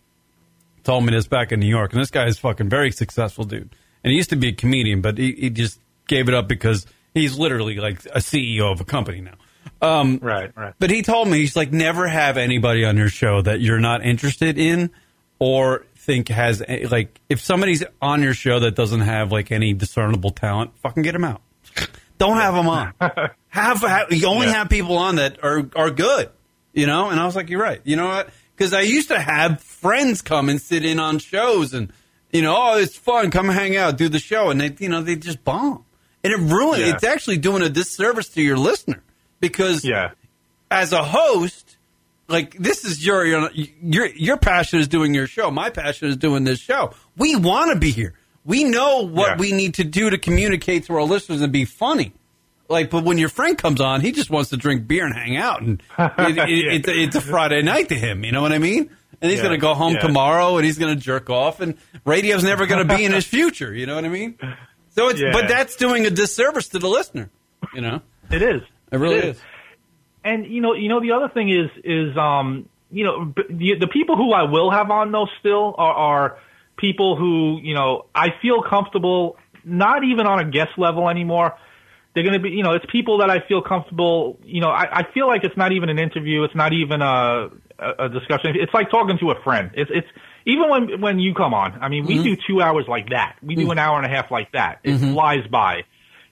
[0.84, 3.74] told me this back in New York, and this guy is fucking very successful dude.
[4.04, 6.86] And he used to be a comedian, but he, he just gave it up because
[7.14, 9.34] he's literally like a CEO of a company now.
[9.82, 10.50] Um, Right.
[10.56, 10.74] Right.
[10.78, 14.04] but he told me he's like never have anybody on your show that you're not
[14.04, 14.90] interested in
[15.38, 20.30] or think has like if somebody's on your show that doesn't have like any discernible
[20.30, 21.42] talent, fucking get them out.
[22.18, 22.92] Don't have them on.
[23.48, 24.54] have, have you only Yeah.
[24.54, 26.30] have people on that are are good,
[26.72, 27.08] you know?
[27.10, 27.80] And I was like, you're right.
[27.84, 28.30] You know what?
[28.56, 31.92] Because I used to have friends come and sit in on shows and
[32.32, 33.30] you know, oh, it's fun.
[33.30, 35.84] Come hang out, do the show, and they you know they just bomb,
[36.22, 36.80] and it ruins.
[36.80, 36.94] Yeah.
[36.94, 39.02] It's actually doing a disservice to your listener
[39.40, 40.10] because Yeah.
[40.70, 41.76] as a host,
[42.28, 45.50] like this is your your your your passion is doing your show.
[45.50, 46.92] My passion is doing this show.
[47.16, 48.12] We want to be here.
[48.48, 49.36] We know what Yeah.
[49.36, 52.12] we need to do to communicate to our listeners and be funny.
[52.68, 55.36] Like, but when your friend comes on, he just wants to drink beer and hang
[55.36, 58.24] out, and it, it, it's, it's a Friday night to him.
[58.24, 58.90] You know what I mean?
[59.20, 59.46] And he's Yeah.
[59.46, 60.00] going to go home Yeah.
[60.00, 63.26] tomorrow, and he's going to jerk off, and radio's never going to be in his
[63.36, 63.74] future.
[63.74, 64.38] You know what I mean?
[64.90, 65.32] So it's, Yeah.
[65.32, 67.30] but that's doing a disservice to the listener.
[67.74, 68.62] You know, It is.
[68.92, 69.40] it really is.
[70.24, 73.86] And you know, you know, the other thing is, is um, you know, the, the
[73.86, 76.38] people who I will have on though still are, are
[76.78, 81.56] people who, you know, I feel comfortable, not even on a guest level anymore.
[82.14, 84.38] They're going to be, you know, it's people that I feel comfortable.
[84.44, 86.42] You know, I, I feel like it's not even an interview.
[86.44, 88.54] It's not even a, a, discussion.
[88.54, 89.70] It's like talking to a friend.
[89.74, 90.08] It's, it's
[90.46, 91.78] even when when you come on.
[91.80, 92.24] I mean, we mm-hmm.
[92.24, 93.36] do two hours like that.
[93.42, 93.72] We do mm-hmm.
[93.72, 94.80] an hour and a half like that.
[94.82, 95.12] It mm-hmm.
[95.12, 95.82] flies by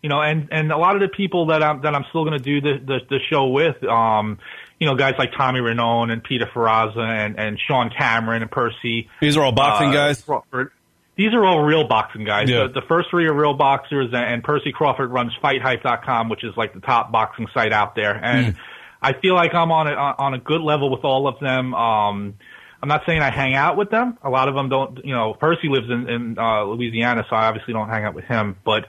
[0.07, 2.39] you know, and and a lot of the people that I'm that I'm still going
[2.39, 4.39] to do the, the the show with, um,
[4.79, 9.09] you know, guys like Tommy Rainone and Peter Ferrazza and and Sean Cameron and Percy.
[9.21, 10.23] These are all boxing uh, guys.
[10.23, 10.73] Crawford.
[11.17, 12.51] These are all real boxing guys.
[12.51, 12.67] Yeah.
[12.67, 16.55] The, the first three are real boxers, and, and Percy Crawford runs FightHype.com, which is
[16.59, 18.13] like the top boxing site out there.
[18.23, 18.61] And Hmm.
[19.01, 21.75] I feel like I'm on a on a good level with all of them.
[21.75, 22.35] Um,
[22.83, 24.19] I'm not saying I hang out with them.
[24.23, 25.05] A lot of them don't.
[25.05, 28.25] You know, Percy lives in, in uh, Louisiana, so I obviously don't hang out with
[28.25, 28.57] him.
[28.65, 28.87] But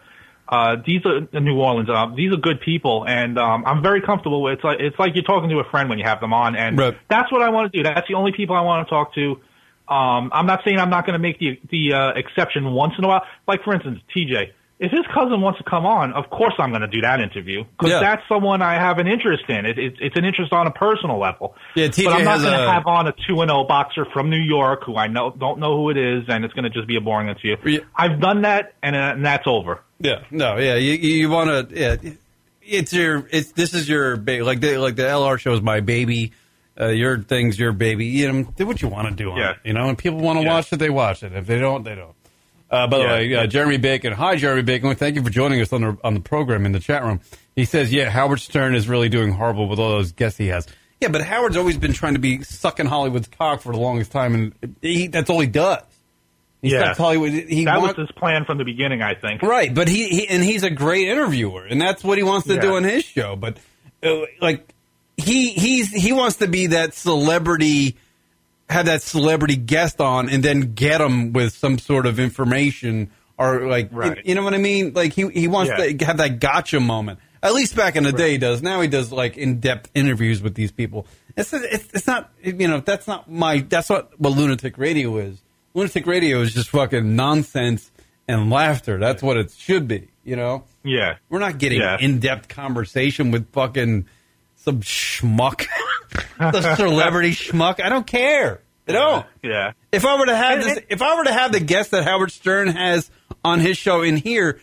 [0.49, 1.89] uh, these are in New Orleans.
[1.89, 4.53] Uh, these are good people, and um, I'm very comfortable with.
[4.55, 6.77] It's like it's like you're talking to a friend when you have them on, and
[6.77, 6.97] Right.
[7.10, 7.83] that's what I want to do.
[7.83, 9.41] That's the only people I want to talk to.
[9.93, 13.03] Um, I'm not saying I'm not going to make the the uh, exception once in
[13.03, 13.21] a while.
[13.47, 14.51] Like for instance, TJ.
[14.79, 17.63] If his cousin wants to come on, of course I'm going to do that interview
[17.63, 17.99] because Yeah.
[17.99, 19.65] that's someone I have an interest in.
[19.65, 21.55] It, it, it's an interest on a personal level.
[21.75, 24.29] Yeah, TJ but I'm not going to have on a two and zero boxer from
[24.29, 26.88] New York who I know don't know who it is, and it's going to just
[26.88, 27.55] be a boring interview.
[27.65, 27.79] Yeah.
[27.95, 29.81] I've done that, and, uh, and that's over.
[29.99, 32.12] Yeah, no, yeah, you, you want to, yeah,
[32.62, 35.79] it's your, it's this is your baby, like the like the LR show is my
[35.79, 36.33] baby,
[36.79, 38.05] uh, your thing's your baby.
[38.05, 39.51] You know, do what you want to do on Yeah.
[39.51, 39.89] it, you know.
[39.89, 40.53] And people want to Yeah.
[40.53, 41.33] watch it, they watch it.
[41.33, 42.13] If they don't, they don't.
[42.69, 43.12] Uh, by the Yeah.
[43.13, 46.13] way, uh, Jeremy Bacon, hi Jeremy Bacon, thank you for joining us on the on
[46.13, 47.19] the program in the chat room.
[47.55, 50.67] He says, yeah, Howard Stern is really doing horrible with all those guests he has.
[51.01, 54.36] Yeah, but Howard's always been trying to be sucking Hollywood's cock for the longest time,
[54.36, 55.81] and he, that's all he does.
[56.61, 56.93] He Yeah.
[56.95, 57.31] Hollywood.
[57.31, 59.41] He That wants, was his plan from the beginning, I think.
[59.43, 62.55] Right, but he, he and he's a great interviewer, and that's what he wants to
[62.55, 62.61] Yeah.
[62.61, 63.35] do on his show.
[63.35, 63.57] But
[64.03, 64.67] uh, like
[65.17, 67.95] he he's he wants to be that celebrity,
[68.69, 73.67] have that celebrity guest on, and then get him with some sort of information or
[73.67, 74.17] like Right.
[74.17, 74.93] you, you know what I mean.
[74.93, 75.93] Like he he wants Yeah.
[75.97, 77.19] to have that gotcha moment.
[77.43, 78.63] At least back in the day, he does.
[78.63, 81.05] Now he does like in depth interviews with these people.
[81.37, 85.37] It's, it's it's not you know that's not my that's not what lunatic radio is.
[85.78, 87.92] Lunatic radio is just fucking nonsense
[88.28, 88.98] and laughter.
[88.98, 90.08] That's what it should be.
[90.23, 91.17] You know, Yeah.
[91.30, 91.98] we're not getting Yeah.
[92.00, 94.08] in depth conversation with fucking
[94.56, 95.67] some schmuck,
[96.40, 97.80] the celebrity schmuck.
[97.80, 98.62] I don't care.
[98.88, 99.25] I don't.
[99.44, 99.73] Yeah.
[99.92, 102.32] If I were to have this, if I were to have the guest that Howard
[102.32, 103.12] Stern has
[103.46, 104.60] on his show in here,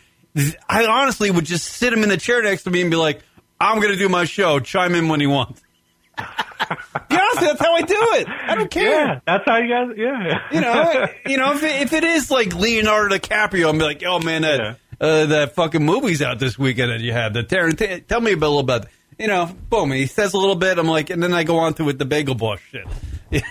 [0.67, 3.21] I honestly would just sit him in the chair next to me and be like,
[3.57, 4.59] "I'm going to do my show.
[4.59, 5.61] Chime in when he wants."
[6.17, 8.27] Be honest, that's how I do it.
[8.27, 9.05] I don't care.
[9.07, 9.19] Yeah.
[9.25, 9.95] That's how you guys.
[9.97, 10.39] Yeah.
[10.51, 14.19] You know, you know, if it, if it is like Leonardo DiCaprio, I'm like, oh
[14.19, 14.75] man, that Yeah.
[15.07, 17.33] uh, the fucking movies out this weekend that you had.
[17.33, 18.83] The Taryn, t- tell me a little about.
[18.83, 18.91] That.
[19.17, 19.91] You know, boom.
[19.93, 20.77] He says a little bit.
[20.77, 22.85] I'm like, and then I go on to with the Bagel Boss shit.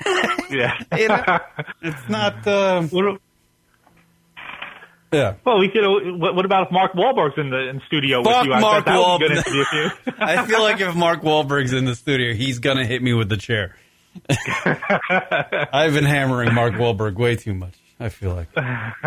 [0.51, 0.79] Yeah.
[0.97, 1.39] You know,
[1.83, 2.47] it's not.
[2.47, 3.21] Um, What-
[5.15, 5.35] yeah.
[5.45, 5.85] well, we could.
[6.19, 8.53] What, what about if Mark Wahlberg's in the in studio Fuck with you?
[8.55, 10.15] I Mark that would be a good Wahlberg.
[10.19, 13.37] I feel like if Mark Wahlberg's in the studio, he's gonna hit me with the
[13.37, 13.77] chair.
[14.29, 17.75] I've been hammering Mark Wahlberg way too much.
[17.99, 18.49] I feel like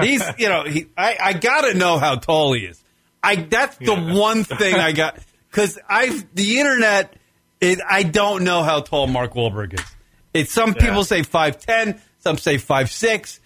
[0.01, 0.87] he's, you know, he.
[0.97, 2.81] I, I gotta know how tall he is.
[3.21, 7.15] I that's the one thing I got because I the internet.
[7.59, 9.85] It, I don't know how tall Mark Wahlberg is.
[10.33, 13.39] It's some people say five ten, some say five six.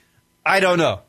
[0.45, 1.01] I don't know.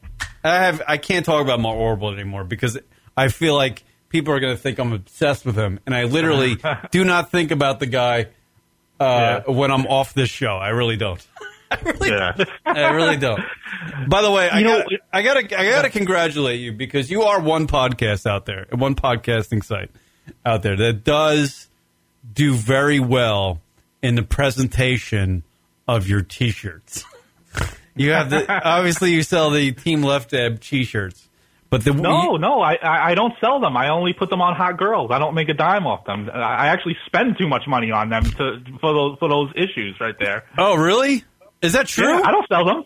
[0.44, 2.78] I have I can't talk about Mark Wahlberg anymore because
[3.16, 6.56] I feel like people are going to think I'm obsessed with him, and I literally
[6.90, 8.26] do not think about the guy
[9.00, 9.52] uh, Yeah.
[9.52, 10.56] when I'm off this show.
[10.56, 11.24] I really don't.
[11.70, 12.44] I really, Yeah.
[12.66, 13.40] I really don't.
[14.08, 17.10] By the way, I know- got I got to I got to congratulate you because
[17.10, 19.90] you are one podcast out there, one podcasting site
[20.44, 21.68] out there that does
[22.34, 23.60] do very well
[24.02, 25.42] in the presentation
[25.88, 27.04] of your t-shirts.
[27.94, 31.28] You have the obviously you sell the Team Left Jab t-shirts,
[31.70, 33.76] but the No, no, I, I don't sell them.
[33.76, 35.10] I only put them on hot girls.
[35.10, 36.30] I don't make a dime off them.
[36.32, 39.96] I I actually spend too much money on them to for those for those issues
[40.00, 40.44] right there.
[40.58, 41.24] oh really?
[41.60, 42.08] Is that true?
[42.08, 42.84] Yeah, I don't sell them.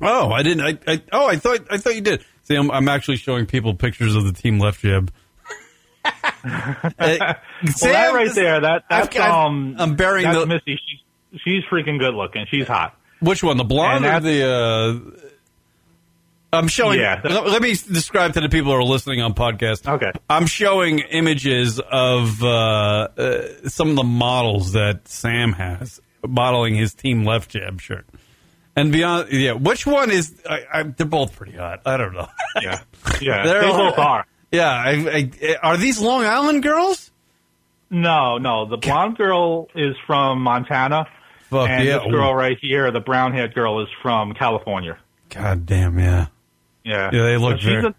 [0.00, 0.64] Oh, I didn't.
[0.86, 2.24] I, I oh, I thought I thought you did.
[2.44, 5.12] See, I'm, I'm actually showing people pictures of the Team Left Jab.
[6.04, 6.10] Uh,
[7.60, 10.80] Well, Sam, that right there, that that's I've- I've- um, I'm burying that's the- Missy.
[10.86, 12.46] She's she's freaking good looking.
[12.50, 12.96] She's hot.
[13.20, 15.14] Which one, the blonde or the?
[15.14, 15.18] Uh,
[16.52, 17.00] I'm showing.
[17.00, 17.20] Yeah.
[17.24, 19.86] Let, me describe to the people who are listening on podcast.
[19.86, 20.12] Okay.
[20.30, 26.94] I'm showing images of uh, uh, some of the models that Sam has modeling his
[26.94, 28.06] Team Left Jab shirt.
[28.76, 30.40] And beyond, yeah, which one is?
[30.48, 31.82] I, I, they're both pretty hot.
[31.84, 32.28] I don't know.
[32.62, 32.80] Yeah,
[33.20, 34.26] yeah, They're they both are.
[34.52, 37.10] Yeah, I, I, are these Long Island girls?
[37.90, 41.06] No, no, the blonde girl is from Montana,
[41.50, 41.98] Fuck and yeah!
[41.98, 44.98] this girl right here, the brown haired girl, is from California.
[45.30, 46.26] God damn, yeah.
[46.84, 47.94] Yeah, Yeah, they look So very- a-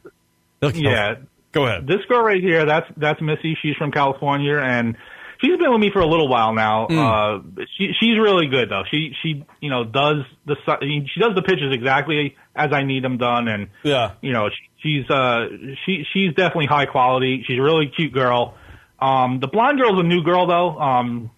[0.61, 1.15] Look, yeah,
[1.51, 1.87] Go ahead.
[1.87, 3.57] this girl right here, that's that's Missy.
[3.61, 4.97] She's from California, and
[5.41, 6.87] she's been with me for a little while now.
[6.87, 6.99] Hmm.
[6.99, 8.83] Uh, she she's really good though.
[8.91, 13.17] She she you know does the she does the pitches exactly as I need them
[13.17, 14.11] done, and Yeah.
[14.21, 14.69] you know she,
[15.01, 15.47] she's uh
[15.85, 17.43] she she's definitely high quality.
[17.47, 18.55] She's a really cute girl.
[18.99, 20.77] Um, the blonde girl's a new girl though.
[20.77, 21.31] Um,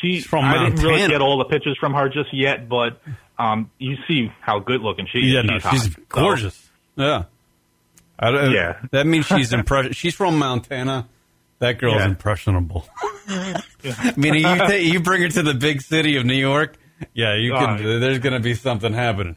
[0.00, 3.00] she She's from I didn't really get all the pictures from her just yet, but
[3.38, 5.32] um, you see how good looking she is.
[5.32, 5.92] Yeah, no, she's, she's hot.
[5.96, 6.70] So- gorgeous.
[6.96, 7.24] Yeah.
[8.18, 8.78] I don't, Yeah.
[8.92, 11.08] That means she's impress- She's from Montana.
[11.58, 12.06] That girl's Yeah.
[12.06, 12.86] impressionable.
[14.16, 16.76] Meaning you ta- you bring her to the big city of New York.
[17.14, 17.78] Yeah, you can.
[17.78, 17.98] Yeah.
[17.98, 19.36] There's going to be something happening.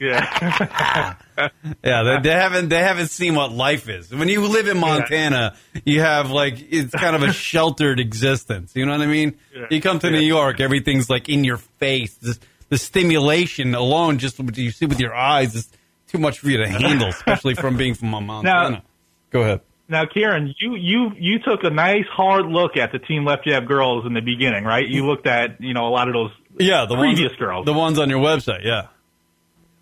[0.00, 1.14] Yeah.
[1.84, 4.10] Yeah, they, they haven't they haven't seen what life is.
[4.10, 8.72] When you live in Montana, you have like it's kind of a sheltered existence.
[8.74, 9.36] You know what I mean?
[9.54, 9.66] Yeah.
[9.70, 12.14] You come to New York, everything's like in your face.
[12.14, 12.40] This,
[12.70, 15.68] the stimulation alone, just what you see with your eyes, is
[16.08, 18.82] too much for you to handle, especially from being from Montana.
[19.30, 19.60] Go ahead.
[19.88, 23.68] Now, Kieran, you you you took a nice hard look at the Team Left Jab
[23.68, 24.88] girls in the beginning, right?
[24.88, 26.30] You looked at you know a lot of those.
[26.58, 27.66] Yeah, the Previous ones, girls.
[27.66, 28.64] the ones on your website.
[28.64, 28.86] Yeah.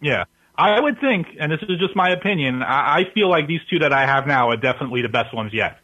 [0.05, 0.25] Yeah,
[0.57, 2.63] I would think, and this is just my opinion.
[2.63, 5.53] I, I feel like these two that I have now are definitely the best ones
[5.55, 5.79] yet.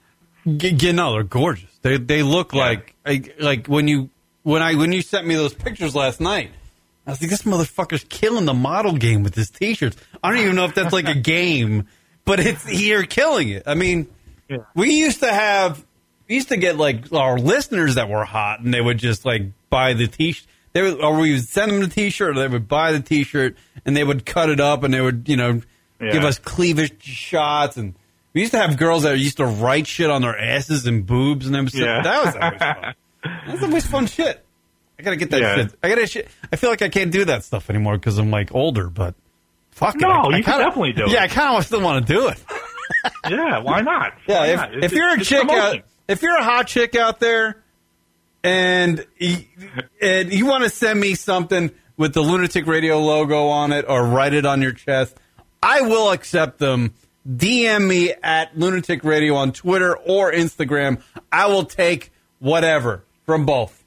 [0.56, 1.70] G- g- no, they're gorgeous.
[1.82, 2.60] They they look Yeah.
[2.64, 4.10] like like like when you
[4.42, 6.50] when I when you sent me those pictures last night.
[7.06, 9.96] I was like, this motherfucker's killing the model game with his t-shirts.
[10.22, 11.86] I don't even know if that's like a game,
[12.26, 13.62] but it's you're killing it.
[13.66, 14.06] I mean,
[14.48, 14.58] Yeah.
[14.76, 15.84] we used to have
[16.28, 19.42] we used to get like our listeners that were hot, and they would just like
[19.70, 20.46] buy the t-shirt.
[20.72, 23.56] They would, or we would send them the t-shirt, or they would buy the t-shirt,
[23.84, 25.60] and they would cut it up, and they would you know
[26.00, 26.12] Yeah.
[26.12, 27.94] give us cleavage shots and.
[28.32, 31.46] We used to have girls that used to write shit on their asses and boobs
[31.46, 31.66] and them.
[31.72, 32.00] Yeah.
[32.02, 32.94] That was always fun.
[33.48, 34.44] That's always fun shit.
[34.96, 35.54] I gotta get that Yeah.
[35.56, 35.74] shit.
[35.82, 36.06] I gotta.
[36.06, 36.28] Shit.
[36.52, 38.88] I feel like I can't do that stuff anymore because I'm like older.
[38.88, 39.16] But
[39.72, 40.00] fuck it.
[40.00, 41.10] No, I, I you can kinda- definitely do it.
[41.10, 42.38] Yeah, I kind of still want to do it.
[43.28, 44.12] Yeah, why not?
[44.28, 44.84] Yeah, Why if, not?
[44.84, 47.59] if you're a chick out, if you're a hot chick out there,
[48.42, 49.06] and
[50.00, 54.04] and you want to send me something with the Lunatic Radio logo on it, or
[54.04, 55.16] write it on your chest,
[55.62, 56.94] I will accept them.
[57.28, 61.02] DM me at Lunatic Radio on Twitter or Instagram.
[61.30, 63.84] I will take whatever from both.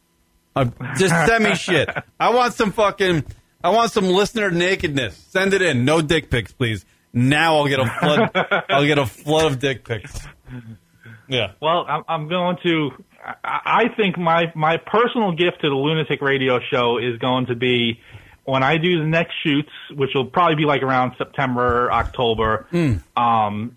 [0.55, 0.65] Uh,
[0.97, 1.89] just send me shit.
[2.19, 3.23] I want some fucking.
[3.63, 5.17] I want some listener nakedness.
[5.29, 5.83] Send it in.
[5.85, 6.85] No dick pics, please.
[7.11, 8.63] Now I'll get a flood.
[8.69, 10.19] I'll get a flood of dick pics.
[11.27, 11.53] Yeah.
[11.61, 12.91] Well, I'm, I'm going to.
[13.43, 17.55] I, I think my my personal gift to the Lunatic Radio Show is going to
[17.55, 17.99] be
[18.45, 22.67] when I do the next shoots, which will probably be like around September, October.
[22.71, 22.95] Hmm.
[23.15, 23.75] Um,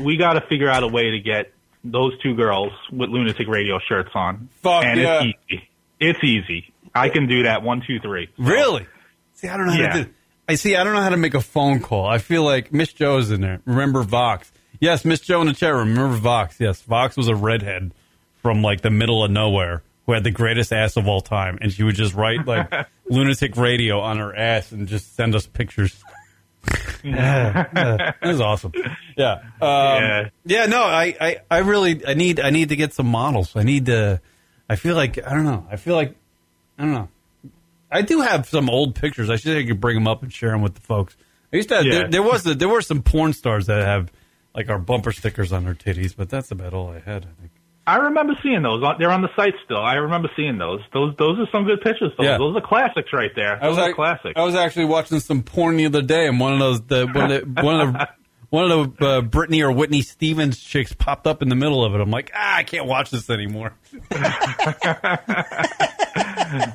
[0.00, 1.52] we got to figure out a way to get
[1.84, 4.48] those two girls with lunatic radio shirts on.
[4.62, 5.22] Fuck and yeah.
[5.22, 5.68] it's easy.
[6.00, 6.72] It's easy.
[6.94, 7.62] I can do that.
[7.62, 8.28] One, two, three.
[8.36, 8.86] So, Really?
[9.34, 9.92] See, I don't know how Yeah.
[9.94, 10.10] to do.
[10.48, 10.74] I see.
[10.74, 12.06] I don't know how to make a phone call.
[12.06, 13.60] I feel like Miss Joe's in there.
[13.64, 14.50] Remember Vox?
[14.80, 15.90] Yes, Miss Joe in the chat room.
[15.90, 16.58] Remember Vox?
[16.58, 17.92] Yes, Vox was a redhead
[18.42, 21.72] from like the middle of nowhere who had the greatest ass of all time, and
[21.72, 22.72] she would just write like
[23.08, 26.02] lunatic radio on her ass and just send us pictures.
[27.02, 28.72] yeah, yeah, that was awesome.
[29.16, 30.28] Yeah, um, Yeah.
[30.44, 30.66] yeah.
[30.66, 33.56] No, I, I, I really, I need, I need to get some models.
[33.56, 34.20] I need to.
[34.68, 35.66] I feel like I don't know.
[35.70, 36.14] I feel like
[36.78, 37.08] I don't know.
[37.90, 39.30] I do have some old pictures.
[39.30, 41.16] I should I could bring them up and share them with the folks.
[41.52, 41.76] I used to.
[41.76, 41.92] Have, Yeah.
[42.00, 44.12] there, there was a, there were some porn stars that have
[44.54, 47.24] like our bumper stickers on their titties, but that's about all I had.
[47.24, 47.50] I think.
[47.90, 48.82] I remember seeing those.
[48.98, 49.78] They're on the site still.
[49.78, 50.80] I remember seeing those.
[50.92, 52.12] Those those are some good pictures.
[52.16, 52.38] Those, Yeah.
[52.38, 53.58] those are classics right there.
[53.62, 54.32] I was Those are ac- classics.
[54.36, 57.30] I was actually watching some porn the other day, and one of those the one
[57.32, 58.08] of the, one of the
[58.50, 61.94] one of the uh, Britney or Whitney Stevens chicks popped up in the middle of
[61.94, 62.00] it.
[62.00, 63.74] I'm like, ah, I can't watch this anymore.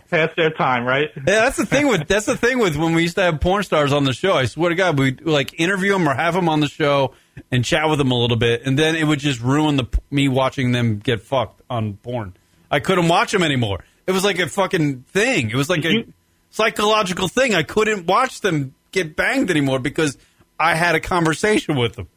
[0.10, 1.10] Past their time, right?
[1.16, 3.64] Yeah, that's the thing with that's the thing with when we used to have porn
[3.64, 4.34] stars on the show.
[4.34, 7.14] I swear to God, we'd like interview them or have them on the show
[7.52, 10.28] and chat with them a little bit, and then it would just ruin the me
[10.28, 12.34] watching them get fucked on porn.
[12.72, 13.84] I couldn't watch them anymore.
[14.08, 15.50] It was like a fucking thing.
[15.50, 16.06] It was like a
[16.52, 17.54] psychological thing.
[17.56, 20.18] I couldn't watch them get banged anymore because
[20.60, 22.08] I had a conversation with them.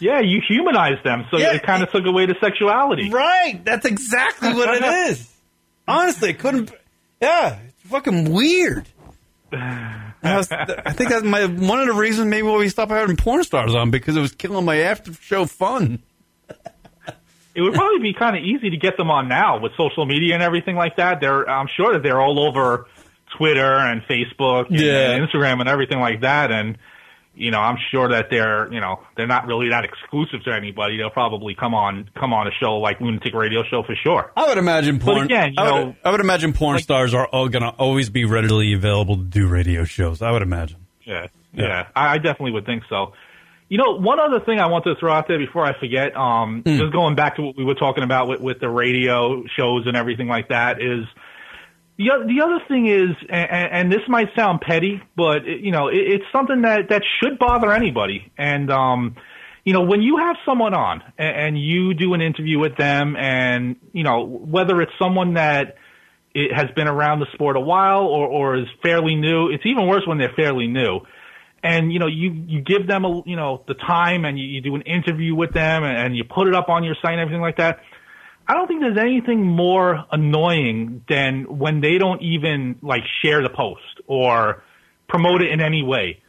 [0.00, 1.52] Yeah, you humanize them, so Yeah.
[1.54, 3.10] it kind of took away the sexuality.
[3.10, 3.60] Right.
[3.64, 5.30] That's exactly what it is.
[5.88, 6.72] Honestly, couldn't.
[7.20, 8.88] Yeah, it's fucking weird.
[10.24, 13.16] I, was, I think that's my one of the reasons maybe why we stopped having
[13.16, 16.02] porn stars on because it was killing my after show fun.
[17.54, 20.34] It would probably be kind of easy to get them on now with social media
[20.34, 21.20] and everything like that.
[21.20, 22.86] They're, I'm sure that they're all over
[23.36, 25.12] Twitter and Facebook Yeah.
[25.12, 26.50] and Instagram and everything like that.
[26.50, 26.78] And
[27.36, 30.96] you know, I'm sure that they're, you know, they're not really that exclusive to anybody.
[30.96, 34.32] They'll probably come on, come on a show like Lunatic Radio Show for sure.
[34.36, 35.24] I would imagine porn.
[35.24, 38.08] again, you I, would, know, I would imagine porn like- stars are all gonna always
[38.10, 40.22] be readily available to do radio shows.
[40.22, 40.78] I would imagine.
[41.04, 41.64] Yeah, Yeah.
[41.66, 43.12] yeah, I, definitely would think so.
[43.68, 46.62] You know, one other thing I want to throw out there before I forget, um,
[46.64, 46.76] Hmm.
[46.76, 49.96] just going back to what we were talking about with, with the radio shows and
[49.96, 51.04] everything like that is
[51.96, 55.88] the the other thing is, and, and this might sound petty, but it, you know,
[55.88, 58.32] it, it's something that that should bother anybody.
[58.36, 59.16] And um,
[59.64, 63.16] you know, when you have someone on and, and you do an interview with them,
[63.16, 65.76] and you know, whether it's someone that
[66.34, 69.50] it has been around the sport a while or, or is fairly new.
[69.50, 71.00] It's even worse when they're fairly new.
[71.62, 74.60] And, you know, you, you give them a, you know, the time and you, you
[74.60, 77.20] do an interview with them and, and you put it up on your site and
[77.20, 77.80] everything like that.
[78.46, 83.48] I don't think there's anything more annoying than when they don't even like share the
[83.48, 84.62] post or
[85.08, 86.20] promote it in any way.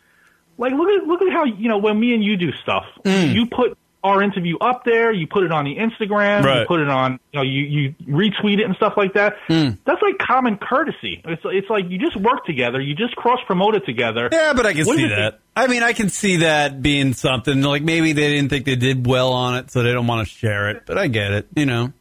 [0.57, 3.33] Like look at look at how you know when me and you do stuff, mm.
[3.33, 6.59] you put our interview up there, you put it on the Instagram, Right.
[6.59, 9.35] you put it on, you know, you, you retweet it and stuff like that.
[9.49, 9.79] Mm.
[9.83, 11.23] That's like common courtesy.
[11.25, 14.29] It's it's like you just work together, you just cross promote it together.
[14.31, 15.39] Yeah, but I can What see that.
[15.55, 19.07] I mean, I can see that being something like maybe they didn't think they did
[19.07, 20.83] well on it, so they don't want to share it.
[20.85, 21.47] But I get it.
[21.55, 21.91] You know,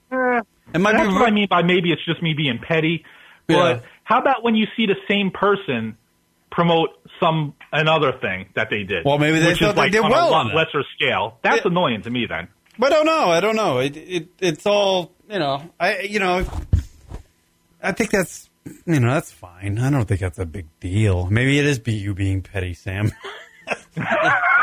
[0.75, 1.15] it might That's be.
[1.15, 3.05] what I mean by maybe it's just me being petty.
[3.47, 3.81] But Yeah.
[4.05, 5.97] how about when you see the same person
[6.51, 9.05] promote some another thing that they did?
[9.05, 10.55] Well, maybe they thought is they like did on well a on it.
[10.55, 11.39] lesser scale.
[11.43, 11.71] That's Yeah.
[11.71, 12.49] annoying to me then.
[12.83, 13.31] I don't know.
[13.31, 13.79] I don't know.
[13.79, 15.63] It, it it's all you know.
[15.79, 16.45] I you know.
[17.83, 18.49] I think that's
[18.87, 19.79] you know that's fine.
[19.79, 21.27] I don't think that's a big deal.
[21.31, 23.13] Maybe it is be you being petty, Sam.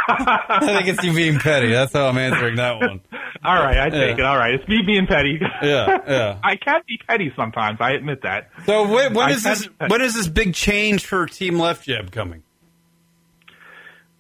[0.08, 1.72] I think it's you being petty.
[1.72, 3.02] That's how I'm answering that one.
[3.44, 4.24] All right, I take Yeah.
[4.24, 4.26] it.
[4.26, 5.40] All right, it's me being petty.
[5.64, 6.38] Yeah, yeah.
[6.44, 7.78] I can be petty sometimes.
[7.82, 8.50] I admit that.
[8.66, 9.68] So when, when I is this?
[9.88, 12.44] When is this big change for Team Left Jab coming?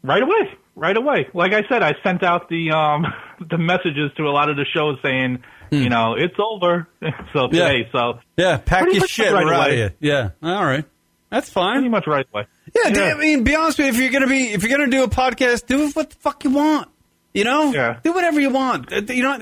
[0.03, 1.27] Right away, right away.
[1.33, 3.05] Like I said, I sent out the um
[3.49, 6.87] the messages to a lot of the shows saying, you know, it's over.
[7.33, 7.55] so Hmm.
[7.55, 7.73] Yeah.
[7.91, 9.31] so Yeah, pack your shit.
[9.31, 9.95] right of away.
[9.99, 10.85] Yeah, all right.
[11.29, 11.75] That's fine.
[11.75, 12.45] pretty much right away.
[12.75, 13.93] Yeah, I mean, be honest with you.
[13.93, 16.51] If you're gonna be, if you're gonna do a podcast, do what the fuck you
[16.51, 16.89] want.
[17.33, 17.97] You know, Yeah.
[18.03, 18.91] do whatever you want.
[18.91, 19.39] Uh, You know,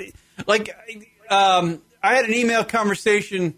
[0.47, 0.75] like,
[1.29, 3.55] um, I had an email conversation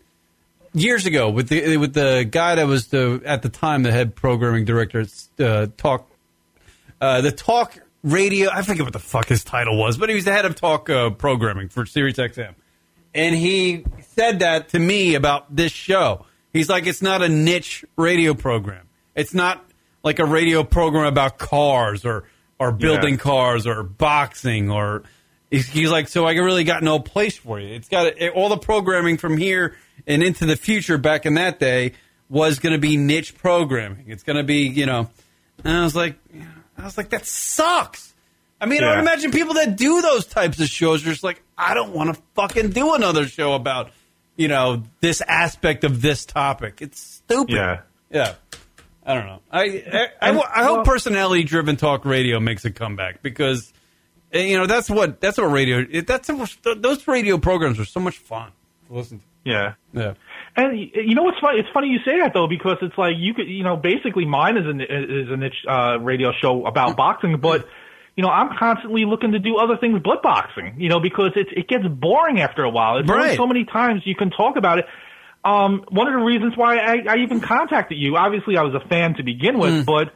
[0.73, 4.15] years ago with the with the guy that was the at the time the head
[4.15, 6.09] programming director at uh, Talk,
[6.99, 8.49] uh, the Talk Radio.
[8.51, 10.89] I forget what the fuck his title was, but he was the head of Talk
[10.89, 12.53] uh, programming for Sirius XM,
[13.13, 13.83] and he
[14.15, 16.25] said that to me about this show.
[16.53, 18.85] He's like, it's not a niche radio program.
[19.15, 19.63] It's not
[20.03, 22.25] like a radio program about cars or
[22.59, 23.19] or building Yeah.
[23.21, 25.03] cars or boxing or.
[25.53, 27.75] He's, like, so I really got no place for you.
[27.75, 29.75] It's got it, all the programming from here
[30.07, 30.97] and into the future.
[30.97, 31.91] Back in that day,
[32.29, 34.05] was going to be niche programming.
[34.07, 35.09] It's going to be, you know.
[35.65, 36.15] And I was like,
[36.77, 38.13] I was like, that sucks.
[38.61, 38.89] I mean, I Yeah.
[38.91, 42.15] would imagine people that do those types of shows are just like, I don't want
[42.15, 43.91] to fucking do another show about,
[44.37, 46.77] you know, this aspect of this topic.
[46.81, 47.55] It's stupid.
[47.55, 47.81] Yeah.
[48.09, 48.35] Yeah.
[49.11, 49.41] I don't know.
[49.51, 53.73] I I, I, I hope personality driven talk radio makes a comeback because
[54.31, 56.29] eh, you know that's what that's what radio it, that's
[56.63, 58.51] those radio programs are so much fun
[58.87, 59.25] to listen to.
[59.43, 59.73] Yeah.
[59.93, 60.13] Yeah.
[60.55, 61.59] And you know what's funny?
[61.59, 64.57] It's funny you say that though, because it's like you could, you know, basically mine
[64.57, 67.65] is a is a niche uh, radio show about boxing, but
[68.17, 70.75] you know, I'm constantly looking to do other things but boxing.
[70.77, 72.97] You know, because it it gets boring after a while.
[72.97, 74.85] It's only so many times you can talk about it.
[75.43, 78.87] Um, one of the reasons why I, I even contacted you, obviously I was a
[78.87, 80.13] fan to begin with, but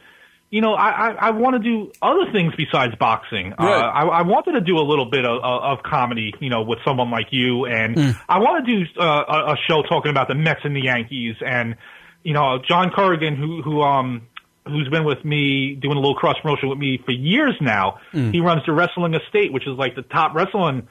[0.48, 3.52] you know, I, I, I want to do other things besides boxing.
[3.58, 6.78] Uh, I, I wanted to do a little bit of, of comedy, you know, with
[6.86, 8.10] someone like you, and Hmm.
[8.28, 11.34] I want to do uh, a, a show talking about the Mets and the Yankees,
[11.44, 11.74] and
[12.22, 14.22] you know, John Corrigan, who who um
[14.66, 17.98] who's been with me doing a little cross promotion with me for years now.
[18.12, 18.30] Hmm.
[18.30, 20.86] He runs the Wrestling Estate, which is like the top wrestling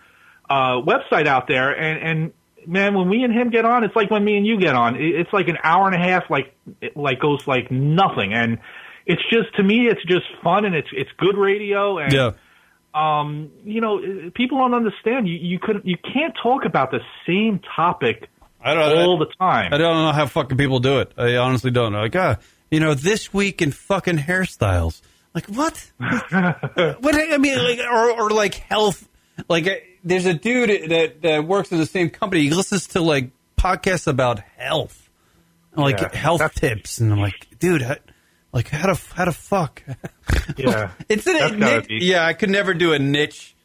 [0.49, 2.33] uh, website out there, and and
[2.67, 4.95] man, when we and him get on, it's like when me and you get on.
[4.97, 8.59] It's like an hour and a half, like it like goes like nothing, and
[9.05, 12.31] it's just to me, it's just fun and it's it's good radio, and Yeah.
[12.93, 13.99] um, you know,
[14.33, 15.27] people don't understand.
[15.27, 18.29] You you could you can't talk about the same topic
[18.61, 19.73] I don't all the time.
[19.73, 21.11] I don't know how fucking people do it.
[21.17, 22.01] I honestly don't know.
[22.01, 22.37] Like, ah,
[22.71, 25.01] you know, this week in fucking hairstyles.
[25.35, 25.91] Like, what?
[25.99, 27.15] what?
[27.15, 29.07] I mean, like, or, or like health.
[29.49, 32.43] Like, there's a dude that, that works in the same company.
[32.43, 35.09] He listens to like podcasts about health,
[35.75, 36.15] like Yeah.
[36.15, 37.95] health That's- tips, and I'm like, dude, how,
[38.53, 39.83] like how to how to fuck?
[40.57, 42.25] Yeah, It's an, That's niche- be- yeah.
[42.25, 43.55] I could never do a niche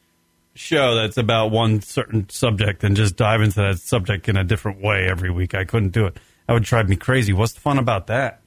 [0.53, 4.81] show that's about one certain subject and just dive into that subject in a different
[4.81, 5.55] way every week.
[5.55, 6.17] I couldn't do it.
[6.47, 7.31] That would drive me crazy.
[7.33, 8.41] What's the fun about that?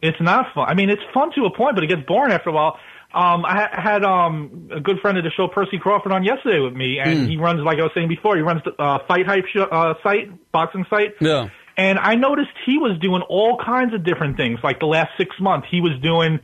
[0.00, 0.68] It's not fun.
[0.68, 2.78] I mean, it's fun to a point, but it gets boring after a while.
[3.14, 6.60] Um, I ha- had um, a good friend of the show, Percy Crawford, on yesterday
[6.60, 9.26] with me, and he runs, like I was saying before, he runs the uh, Fight
[9.26, 11.14] Hype sh- uh, site, boxing site.
[11.20, 11.48] Yeah.
[11.76, 14.60] And I noticed he was doing all kinds of different things.
[14.62, 16.40] Like the last six months, he was doing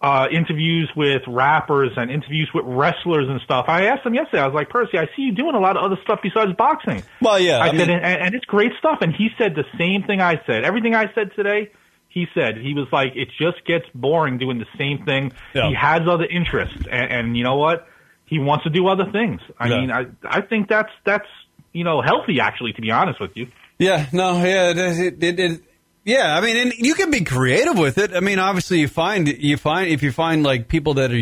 [0.00, 3.64] uh, interviews with rappers and interviews with wrestlers and stuff.
[3.68, 4.42] I asked him yesterday.
[4.42, 7.02] I was like, Percy, I see you doing a lot of other stuff besides boxing.
[7.22, 8.98] Well, yeah, I, I said, mean- and, and it's great stuff.
[9.00, 10.64] And he said the same thing I said.
[10.64, 11.70] Everything I said today,
[12.14, 12.56] he said.
[12.56, 15.32] He was like, it just gets boring doing the same thing.
[15.52, 15.68] Yeah.
[15.68, 17.86] He has other interests, and, and you know what?
[18.24, 19.40] He wants to do other things.
[19.58, 19.80] I Yeah.
[19.80, 21.26] mean, I I think that's that's
[21.72, 22.72] you know healthy actually.
[22.74, 23.48] To be honest with you.
[23.78, 25.60] Yeah, no, yeah, it, it, it, it-
[26.04, 26.36] yeah.
[26.36, 28.14] I mean, and you can be creative with it.
[28.14, 31.18] I mean, obviously, you find you find if you find like people that are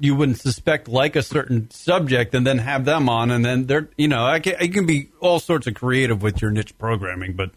[0.00, 3.88] you wouldn't suspect like a certain subject, and then have them on, and then they're
[3.98, 7.34] you know, I can, you can be all sorts of creative with your niche programming,
[7.34, 7.50] but.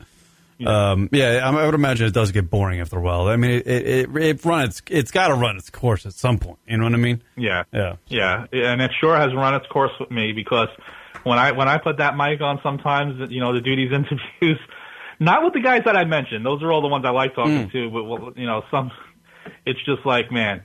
[0.66, 3.28] Um, yeah, I I would imagine it does get boring after a while.
[3.28, 6.40] I mean, it it, it, run its it's got to run its course at some
[6.40, 6.58] point.
[6.68, 7.22] You know what I mean?
[7.36, 7.64] Yeah.
[7.72, 7.98] Yeah.
[8.08, 10.70] Yeah, and it sure has run its course with me because
[11.24, 14.60] when I when I put that mic on, sometimes you know to do these interviews,
[15.20, 16.46] not with the guys that I mentioned.
[16.46, 17.90] Those are all the ones I like talking to.
[17.92, 18.92] But well, you know, some
[19.66, 20.64] it's just like, man,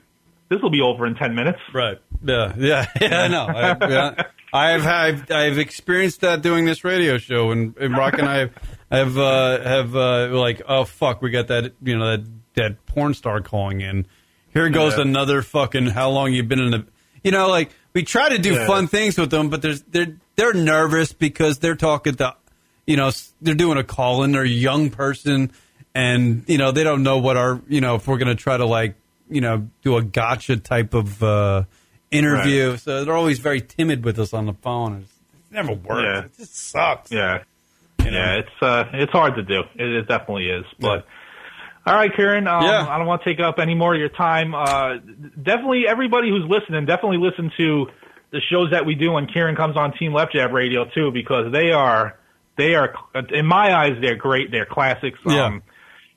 [0.48, 1.58] this will be over in ten minutes.
[1.74, 1.98] Right.
[2.24, 2.54] Yeah.
[2.56, 2.86] Yeah.
[3.00, 3.22] Yeah.
[3.22, 3.46] I know.
[3.46, 4.22] I, yeah.
[4.54, 8.50] I've I've I've experienced that doing this radio show, and, and Rock and I have
[8.98, 13.14] have uh, have uh, like, oh fuck, we got that you know that that porn
[13.14, 14.06] star calling in.
[14.52, 15.02] Here goes Yeah.
[15.02, 15.86] another fucking.
[15.86, 16.86] How long you been in the?
[17.24, 18.66] You know, like we try to do Yeah.
[18.66, 22.34] fun things with them, but there's they're they're nervous because they're talking to,
[22.86, 24.32] you know, they're doing a call in.
[24.32, 25.52] They're a young person,
[25.94, 28.66] and you know they don't know what our you know if we're gonna try to
[28.66, 28.94] like
[29.30, 31.62] you know do a gotcha type of uh,
[32.10, 32.76] interview.
[32.76, 35.02] So they're always very timid with us on the phone.
[35.02, 36.02] It's, it's never worked.
[36.02, 36.24] Yeah.
[36.24, 37.10] It just sucks.
[37.10, 37.42] Yeah,
[38.04, 38.18] you know?
[38.18, 39.60] yeah, it's uh, it's hard to do.
[39.74, 40.64] It, it definitely is.
[40.78, 41.06] But
[41.86, 42.86] all right, Kieran, um, Yeah.
[42.88, 44.54] I don't want to take up any more of your time.
[44.54, 44.98] Uh,
[45.42, 47.86] definitely, everybody who's listening, definitely listen to
[48.30, 51.52] the shows that we do when Kieran comes on Team Left Jab Radio too, because
[51.52, 52.18] they are
[52.56, 52.94] they are
[53.30, 54.50] in my eyes they're great.
[54.50, 55.18] They're classics.
[55.26, 55.46] Yeah.
[55.46, 55.62] Um,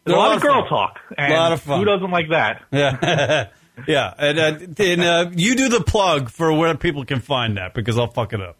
[0.05, 0.69] there's a a lot lot of of girl fun.
[0.69, 0.99] talk.
[1.17, 1.79] And Lot of fun.
[1.79, 2.61] Who doesn't like that?
[2.71, 3.47] Yeah.
[3.87, 4.13] yeah.
[4.17, 7.97] And, uh, and uh, you do the plug for where people can find that because
[7.97, 8.55] I'll fuck it up.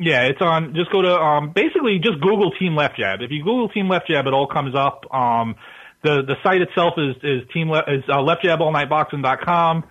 [0.00, 0.74] Yeah, it's on.
[0.74, 3.20] Just go to um, basically just Google Team Left Jab.
[3.20, 5.12] If you Google Team Left Jab, it all comes up.
[5.12, 5.56] Um,
[6.02, 9.84] the the site itself is is Team Le- is uh, leftjaballnightboxing.com.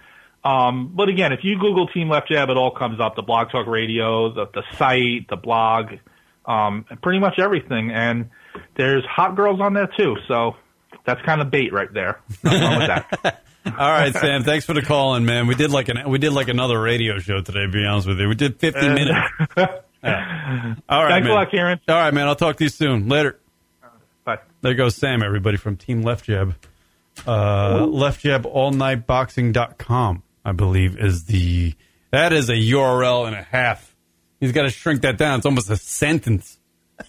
[0.43, 3.15] Um, but again, if you Google Team Left Jab, it all comes up.
[3.15, 5.87] The Blog Talk Radio, the the site, the blog,
[6.45, 7.91] um, pretty much everything.
[7.91, 8.29] And
[8.77, 10.15] there's hot girls on there too.
[10.29, 10.55] So
[11.05, 12.21] that's kind of bait right there.
[12.29, 13.43] With that.
[13.65, 14.43] All right, Sam.
[14.43, 15.47] Thanks for the call in, man.
[15.47, 17.65] We did like an we did like another radio show today.
[17.65, 19.19] To be honest with you, we did 50 minutes.
[20.07, 20.75] Yeah.
[20.89, 21.79] All right, Thanks a lot, Kieran.
[21.87, 22.27] All right, man.
[22.27, 23.07] I'll talk to you soon.
[23.09, 23.39] Later.
[24.23, 24.39] Bye.
[24.61, 26.55] There goes Sam, everybody from Team Left Jab.
[27.25, 31.73] Uh, leftjaballnightboxing.com, I believe, is the
[32.11, 33.95] That is a URL and a half.
[34.39, 35.39] He's got to shrink that down.
[35.39, 36.57] It's almost a sentence.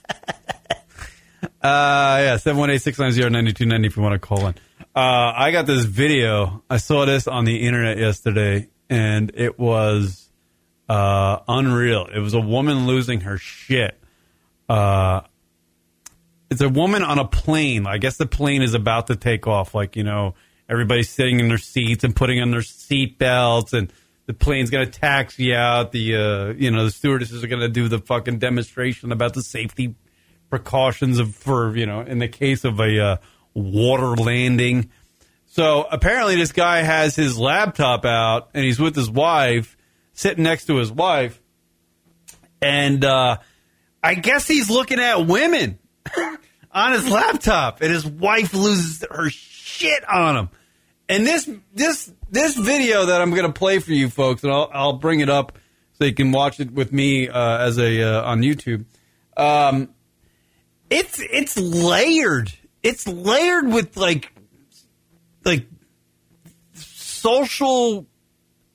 [1.63, 4.55] Uh, yeah, 718-690-9290 if you want to call in.
[4.95, 6.63] Uh, I got this video.
[6.69, 10.28] I saw this on the internet yesterday, and it was
[10.89, 12.07] uh, unreal.
[12.07, 13.99] It was a woman losing her shit.
[14.69, 15.23] Uh,
[16.51, 17.87] it's a woman on a plane.
[17.87, 19.75] I guess the plane is about to take off.
[19.75, 20.35] Like, you know,
[20.69, 23.93] everybody's sitting in their seats and putting on their seat belts, and
[24.27, 25.93] the plane's to taxi out.
[25.93, 29.95] The, uh, you know, the stewardesses are to do the fucking demonstration about the safety
[30.51, 33.17] precautions of for you know in the case of a uh,
[33.55, 34.91] water landing.
[35.47, 39.77] So apparently, this guy has his laptop out and he's with his wife,
[40.19, 41.41] sitting next to his wife,
[42.61, 43.37] and uh,
[44.03, 45.79] I guess he's looking at women
[46.73, 50.49] on his laptop, and his wife loses her shit on him.
[51.09, 54.69] And this this this video that I'm going to play for you folks, and I'll
[54.75, 55.57] I'll bring it up
[55.93, 58.87] so you can watch it with me uh, as a uh, on YouTube.
[59.37, 59.91] Um,
[60.91, 62.53] it's it's layered.
[62.83, 64.33] It's layered with like
[65.45, 65.69] like
[66.75, 68.08] social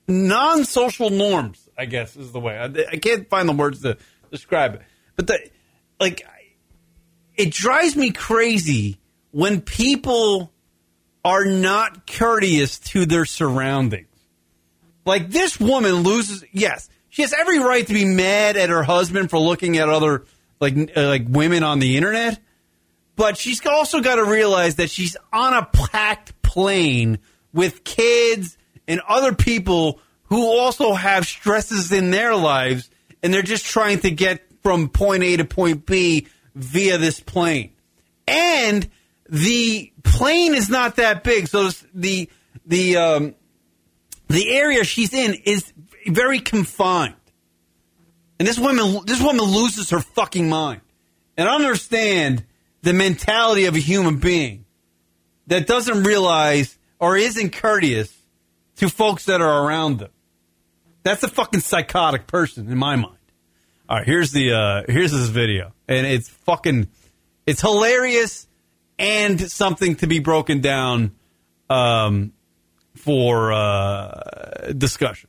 [0.06, 1.68] non-social norms.
[1.76, 2.56] I guess is the way.
[2.56, 3.96] I, I can't find the words to
[4.30, 4.82] describe it,
[5.16, 5.50] but the
[5.98, 6.24] like
[7.36, 8.98] it drives me crazy
[9.30, 10.52] when people
[11.24, 14.08] are not courteous to their surroundings.
[15.04, 16.44] Like this woman loses.
[16.52, 20.24] Yes, she has every right to be mad at her husband for looking at other
[20.60, 22.40] like uh, like women on the internet,
[23.16, 27.18] but she's also got to realize that she's on a packed plane
[27.52, 28.56] with kids
[28.86, 32.90] and other people who also have stresses in their lives,
[33.22, 37.72] and they're just trying to get from point A to point B via this plane.
[38.26, 38.88] And
[39.28, 42.28] the plane is not that big, so the
[42.66, 43.34] the um,
[44.28, 45.72] the area she's in is
[46.06, 47.14] very confined.
[48.38, 50.80] And this woman, this woman loses her fucking mind.
[51.36, 52.44] And I understand
[52.82, 54.64] the mentality of a human being
[55.46, 58.14] that doesn't realize or isn't courteous
[58.76, 60.10] to folks that are around them.
[61.02, 63.18] That's a fucking psychotic person in my mind.
[63.88, 66.88] All right, here's the uh, here's this video, and it's fucking
[67.46, 68.48] it's hilarious
[68.98, 71.12] and something to be broken down
[71.68, 72.32] um,
[72.96, 75.28] for uh, discussion.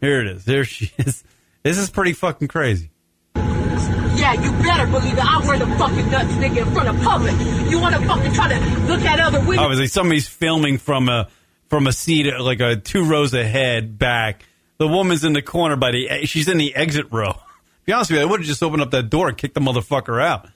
[0.00, 0.44] Here it is.
[0.44, 1.24] There she is.
[1.64, 2.90] This is pretty fucking crazy.
[3.34, 5.24] Yeah, you better believe it.
[5.24, 7.34] I wear the fucking nuts, nigga, in front of public.
[7.70, 9.58] You want to fucking try to look at other women?
[9.58, 11.28] Obviously, somebody's filming from a
[11.68, 14.44] from a seat like a two rows ahead back.
[14.78, 17.34] The woman's in the corner by the she's in the exit row.
[17.84, 19.60] be honest with you, I would have just opened up that door and kicked the
[19.60, 20.48] motherfucker out.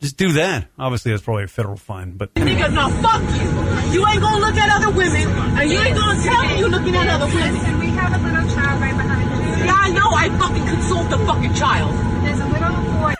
[0.00, 0.66] Just do that.
[0.78, 4.00] Obviously, that's probably a federal fine, but Nigga, now fuck you.
[4.00, 6.96] You ain't gonna look at other women, and you ain't gonna tell me you're looking
[6.96, 7.78] at other women.
[7.78, 9.64] We have a little child right behind you.
[9.64, 10.10] Yeah, I know.
[10.10, 11.94] I fucking consoled the fucking child.
[12.24, 13.14] There's a little boy.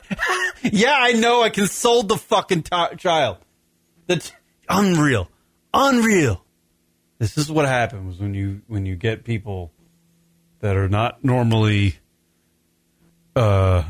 [0.72, 1.42] yeah, I know.
[1.42, 3.36] I consoled the fucking t- child.
[4.08, 4.32] That's
[4.68, 5.28] unreal,
[5.72, 6.42] unreal.
[7.22, 9.70] This is what happens when you when you get people
[10.58, 11.94] that are not normally
[13.36, 13.84] uh,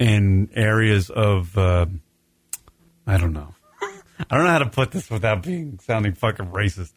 [0.00, 1.86] in areas of uh,
[3.06, 3.54] I don't know.
[4.28, 6.92] I don't know how to put this without being sounding fucking racist.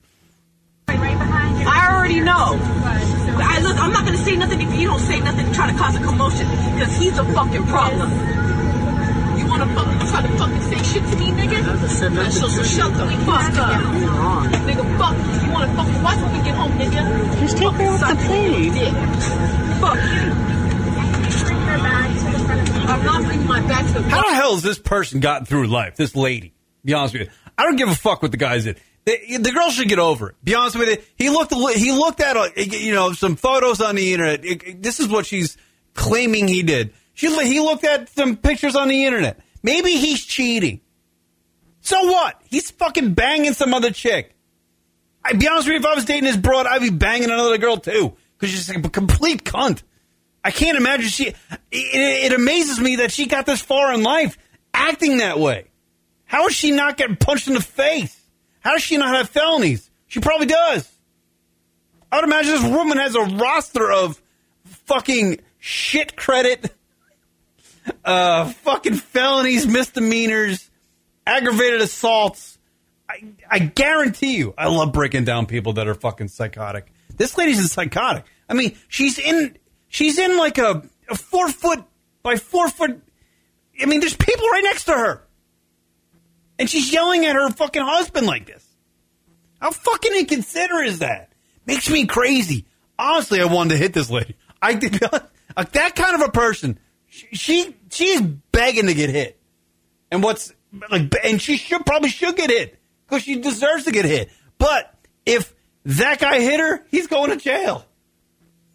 [0.87, 2.57] I already know.
[2.57, 3.77] I look.
[3.77, 5.99] I'm not gonna say nothing if you don't say nothing to try to cause a
[5.99, 8.09] commotion, because he's a fucking problem.
[9.37, 9.67] You wanna
[10.11, 11.87] fucking try to fucking say shit to me, nigga?
[12.31, 13.81] So, so shut the fuck up.
[14.65, 15.47] Nigga, fuck you.
[15.47, 17.39] You wanna fucking watch when we get home, nigga?
[17.39, 18.73] Just take her off the plane.
[19.81, 20.55] Fuck you.
[21.75, 24.35] Back to the front of the I'm not bringing my back to the How the
[24.35, 25.95] hell has this person gotten through life?
[25.95, 26.53] This lady.
[26.83, 27.29] Be honest with you.
[27.57, 28.79] I don't give a fuck what the guy's did.
[29.05, 30.35] The, the girl should get over it.
[30.43, 30.97] Be honest with you.
[31.15, 31.53] He looked.
[31.53, 34.45] He looked at uh, you know some photos on the internet.
[34.45, 35.57] It- it- this is what she's
[35.93, 36.93] claiming he did.
[37.13, 39.39] She he looked at some pictures on the internet.
[39.65, 40.79] Maybe he's cheating.
[41.81, 42.39] So what?
[42.47, 44.35] He's fucking banging some other chick.
[45.23, 45.79] I'd be honest with you.
[45.79, 48.79] If I was dating this broad, I'd be banging another girl too because she's a
[48.79, 49.81] complete cunt.
[50.43, 51.29] I can't imagine she.
[51.29, 51.35] It,
[51.71, 54.37] it amazes me that she got this far in life
[54.71, 55.65] acting that way.
[56.25, 58.15] How is she not getting punched in the face?
[58.59, 59.89] How does she not have felonies?
[60.05, 60.87] She probably does.
[62.11, 64.21] I would imagine this woman has a roster of
[64.65, 66.71] fucking shit credit,
[68.03, 70.69] uh, fucking felonies, misdemeanors,
[71.25, 72.57] aggravated assaults.
[73.09, 76.91] I, I guarantee you, I love breaking down people that are fucking psychotic.
[77.15, 78.25] This lady's a psychotic.
[78.49, 79.57] I mean, she's in,
[79.87, 81.83] she's in like a, a four foot
[82.23, 83.01] by four foot.
[83.79, 85.21] I mean, there's people right next to her.
[86.57, 88.65] And she's yelling at her fucking husband like this.
[89.59, 91.31] How fucking inconsiderate is that?
[91.65, 92.65] Makes me crazy.
[92.97, 94.35] Honestly, I wanted to hit this lady.
[94.61, 95.29] I did not,
[95.73, 96.79] that kind of a person.
[97.15, 99.39] She, she she's begging to get hit,
[100.11, 100.51] and what's
[100.91, 104.29] like, and she should probably should get hit because she deserves to get hit.
[104.57, 104.93] But
[105.25, 105.53] if
[105.85, 107.85] that guy hit her, he's going to jail.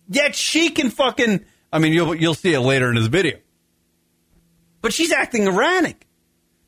[0.09, 1.45] Yet she can fucking.
[1.71, 3.37] I mean, you'll you'll see it later in this video.
[4.81, 6.07] But she's acting erratic,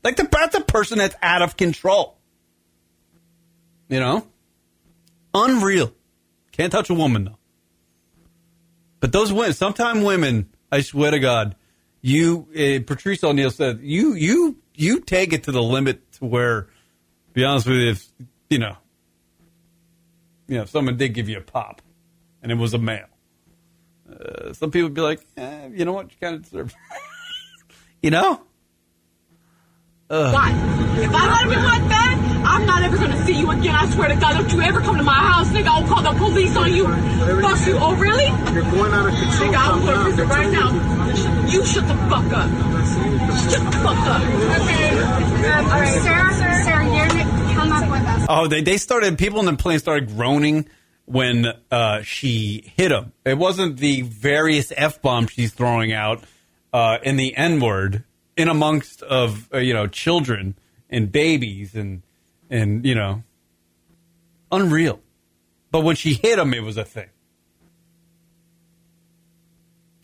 [0.04, 2.18] like the that's a person that's out of control.
[3.88, 4.26] You know,
[5.32, 5.90] unreal.
[6.52, 7.38] Can't touch a woman though.
[9.00, 11.56] But those women, sometimes women, I swear to God,
[12.02, 16.68] you, uh, Patrice O'Neal said, you, you, you take it to the limit to where,
[17.32, 18.06] be honest with you, if,
[18.50, 18.76] you know,
[20.48, 21.80] you know, if someone did give you a pop
[22.42, 23.06] and it was a male,
[24.10, 26.74] uh, some people would be like, eh, you know what, you kind of deserve
[28.02, 28.42] You know?
[30.12, 30.52] Why?
[31.00, 33.74] If I let him in like that, I'm not ever gonna see you again.
[33.74, 35.68] I swear to God, don't you ever come to my house, nigga.
[35.68, 36.84] I'll call the police on you.
[36.86, 37.78] Fuck you.
[37.80, 38.26] Oh, really?
[38.52, 39.48] You're going out of control.
[39.50, 40.04] Nigga, I'm Calm gonna down.
[40.10, 41.48] visit right now.
[41.48, 42.50] You shut the fuck up.
[43.50, 44.22] Shut the fuck up.
[44.22, 44.98] Okay.
[45.00, 48.26] Um, all right, Sarah, Sarah, you're come up with us.
[48.28, 50.68] Oh, they, they started, people in the plane started groaning
[51.06, 53.12] when uh, she hit him.
[53.24, 56.22] It wasn't the various F bombs she's throwing out
[56.72, 58.04] uh, in the N word
[58.36, 60.56] in amongst of, uh, you know, children
[60.90, 62.02] and babies and,
[62.50, 63.22] and, you know,
[64.50, 65.00] unreal.
[65.70, 67.08] But when she hit him, it was a thing.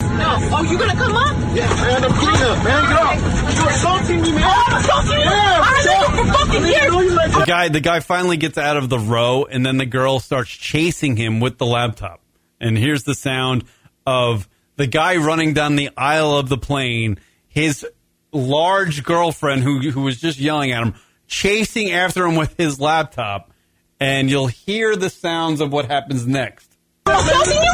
[0.00, 0.36] No.
[0.40, 1.36] Oh, you gonna come up?
[1.54, 2.88] Yeah, man, I'm getting up, man.
[2.88, 3.56] Get off.
[3.58, 4.42] You're assaulting me, man.
[4.44, 5.24] Oh, I'm assaulting you?
[5.24, 7.14] Yeah, I've been for fucking I years.
[7.14, 10.18] like The guy, the guy finally gets out of the row, and then the girl
[10.20, 12.20] starts chasing him with the laptop.
[12.60, 13.64] And here's the sound
[14.06, 17.18] of the guy running down the aisle of the plane.
[17.48, 17.86] His
[18.32, 20.94] large girlfriend, who who was just yelling at him,
[21.26, 23.52] chasing after him with his laptop.
[24.00, 26.70] And you'll hear the sounds of what happens next.
[27.06, 27.72] I'm assaulting you?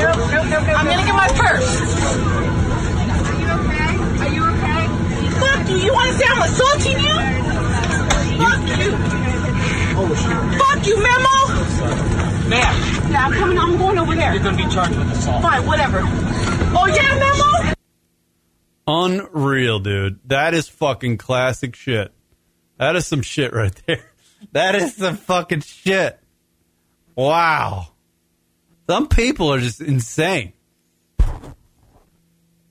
[0.00, 1.80] I'm gonna get my purse.
[3.26, 3.96] Are you okay?
[4.20, 4.82] Are you okay?
[5.40, 5.76] Fuck you.
[5.76, 7.16] You wanna say I'm assaulting you?
[8.40, 8.90] Fuck you.
[10.58, 11.36] Fuck you, Memo.
[12.48, 12.74] Ma'am,
[13.10, 13.58] Yeah, I'm coming.
[13.58, 14.34] I'm going over there.
[14.34, 15.42] you're going to be charged with assault.
[15.42, 16.00] Fine, whatever.
[16.02, 17.74] Oh yeah, Memo.
[18.86, 20.20] Unreal, dude.
[20.26, 22.12] That is fucking classic shit.
[22.78, 24.04] That is some shit right there.
[24.52, 26.18] That is some fucking shit.
[27.14, 27.88] Wow.
[28.88, 30.54] Some people are just insane.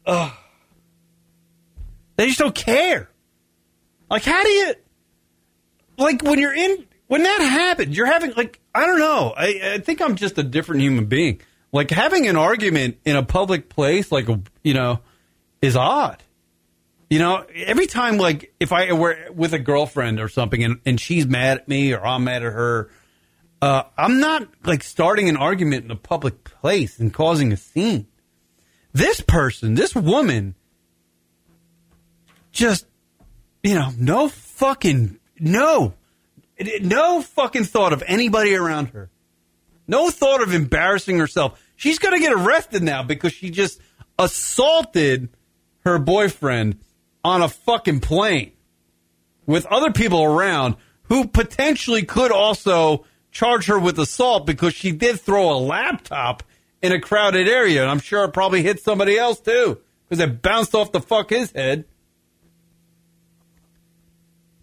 [0.08, 0.32] Ugh.
[2.16, 3.12] They just don't care.
[4.10, 4.74] Like, how do you,
[6.00, 9.34] like, when you're in, when that happens, you're having, like, I don't know.
[9.36, 11.42] I, I think I'm just a different human being.
[11.72, 14.28] Like, having an argument in a public place, like,
[14.64, 15.00] you know,
[15.60, 16.22] is odd.
[17.10, 21.02] You know, every time, like, if I were with a girlfriend or something and, and
[21.02, 22.92] she's mad at me or I'm mad at her,
[23.60, 28.06] uh, I'm not, like, starting an argument in a public place and causing a scene.
[28.94, 30.54] This person, this woman,
[32.52, 32.86] just,
[33.64, 35.96] you know, no fucking, no,
[36.82, 39.10] no fucking thought of anybody around her.
[39.88, 41.62] No thought of embarrassing herself.
[41.76, 43.82] She's going to get arrested now because she just
[44.18, 45.30] assaulted
[45.86, 46.80] her boyfriend
[47.24, 48.52] on a fucking plane
[49.46, 55.20] with other people around who potentially could also charge her with assault because she did
[55.20, 56.44] throw a laptop
[56.82, 57.82] in a crowded area.
[57.82, 61.30] And I'm sure it probably hit somebody else too because it bounced off the fuck
[61.30, 61.86] his head.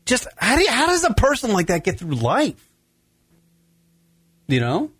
[0.07, 2.71] Just how do you, how does a person like that get through life?
[4.49, 4.91] You know?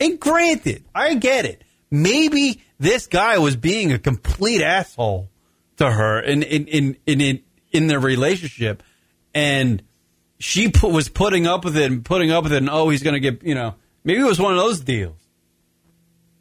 [0.00, 1.62] And granted, I get it.
[1.90, 5.28] Maybe this guy was being a complete asshole
[5.76, 7.42] to her in in in in in,
[7.72, 8.82] in their relationship,
[9.34, 9.82] and
[10.38, 12.58] she put, was putting up with it and putting up with it.
[12.58, 13.74] And oh, he's going to get you know
[14.04, 15.20] maybe it was one of those deals,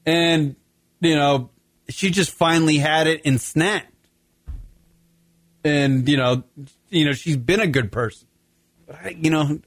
[0.05, 0.55] and
[1.01, 1.49] you know
[1.89, 3.93] she just finally had it and snapped,
[5.64, 6.43] and you know
[6.89, 8.28] you know she's been a good person,
[8.86, 9.59] but I, you know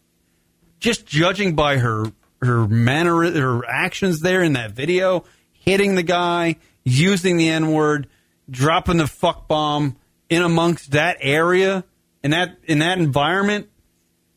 [0.80, 6.56] just judging by her her manner her actions there in that video hitting the guy
[6.84, 8.08] using the n-word
[8.48, 9.96] dropping the fuck bomb
[10.28, 11.84] in amongst that area
[12.22, 13.68] in that in that environment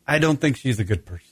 [0.08, 1.26] i don't think she's a good person.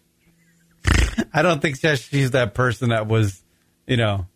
[1.33, 3.41] I don't think that she's that person that was
[3.87, 4.27] you know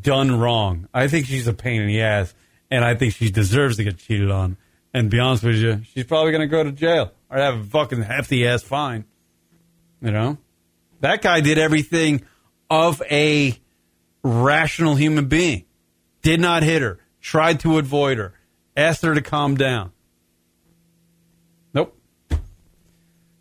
[0.00, 0.88] done wrong.
[0.94, 2.34] I think she's a pain in the ass
[2.70, 4.56] and i think she deserves to get cheated on
[4.96, 7.64] and be honest with you she's probably going to go to jail or have a
[7.64, 9.04] fucking hefty ass fine
[10.00, 10.38] you know
[11.00, 12.22] that guy did everything
[12.70, 13.58] of a
[14.22, 15.64] rational human being.
[16.22, 16.98] Did not hit her.
[17.20, 18.34] Tried to avoid her.
[18.76, 19.92] Asked her to calm down.
[21.72, 21.96] Nope.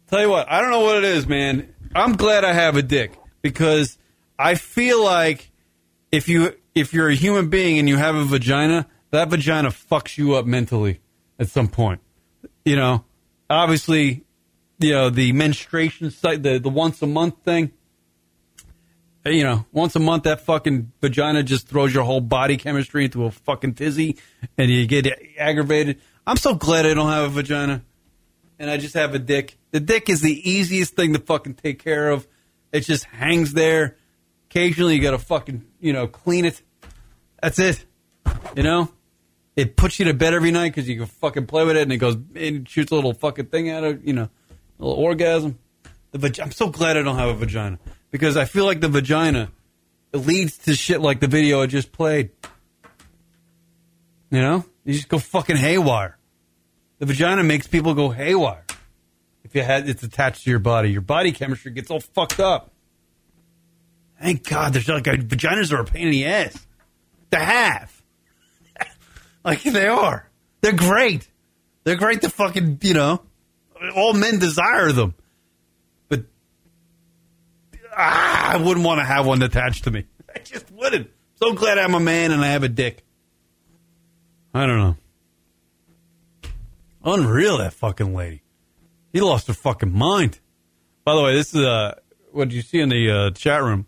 [0.07, 1.73] Tell you what, I don't know what it is, man.
[1.93, 3.97] I'm glad I have a dick because
[4.37, 5.51] I feel like
[6.11, 10.17] if you if you're a human being and you have a vagina, that vagina fucks
[10.17, 10.99] you up mentally
[11.39, 12.01] at some point.
[12.63, 13.05] You know,
[13.49, 14.23] obviously,
[14.79, 17.71] you know the menstruation site, the the once a month thing.
[19.25, 23.25] You know, once a month that fucking vagina just throws your whole body chemistry into
[23.25, 24.17] a fucking tizzy,
[24.57, 25.07] and you get
[25.38, 25.99] aggravated.
[26.27, 27.83] I'm so glad I don't have a vagina,
[28.59, 29.57] and I just have a dick.
[29.71, 32.27] The dick is the easiest thing to fucking take care of.
[32.71, 33.97] It just hangs there.
[34.49, 36.61] Occasionally, you gotta fucking you know clean it.
[37.41, 37.83] That's it.
[38.55, 38.89] You know,
[39.55, 41.93] it puts you to bed every night because you can fucking play with it, and
[41.93, 44.29] it goes and shoots a little fucking thing out of you know,
[44.79, 45.57] a little orgasm.
[46.11, 47.79] The vag- I'm so glad I don't have a vagina
[48.11, 49.51] because I feel like the vagina
[50.13, 52.31] leads to shit like the video I just played.
[54.31, 56.17] You know, you just go fucking haywire.
[56.99, 58.63] The vagina makes people go haywire.
[59.43, 62.71] If you had it's attached to your body, your body chemistry gets all fucked up.
[64.21, 66.65] Thank God, there's like vaginas are a pain in the ass
[67.31, 67.94] to have.
[69.45, 70.29] Like they are.
[70.61, 71.29] They're great.
[71.83, 73.21] They're great to fucking you know.
[73.95, 75.13] All men desire them,
[76.09, 76.23] but
[77.95, 80.05] ah, I wouldn't want to have one attached to me.
[80.35, 81.11] I just wouldn't.
[81.35, 83.03] So glad I'm a man and I have a dick.
[84.53, 84.95] I don't know.
[87.03, 88.41] Unreal, that fucking lady.
[89.11, 90.39] He lost her fucking mind.
[91.03, 91.95] By the way, this is uh,
[92.31, 93.85] what you see in the uh, chat room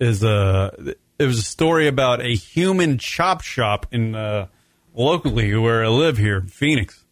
[0.00, 4.48] is uh, it was a story about a human chop shop in uh,
[4.94, 7.04] locally where I live here, in Phoenix.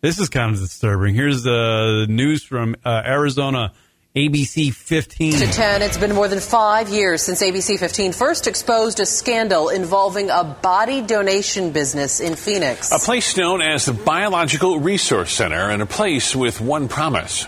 [0.00, 1.14] This is kind of disturbing.
[1.14, 3.72] Here's the news from uh, Arizona
[4.14, 5.32] ABC 15.
[5.32, 9.70] To 10, it's been more than five years since ABC 15 first exposed a scandal
[9.70, 12.92] involving a body donation business in Phoenix.
[12.92, 17.46] A place known as the Biological Resource Center and a place with one promise.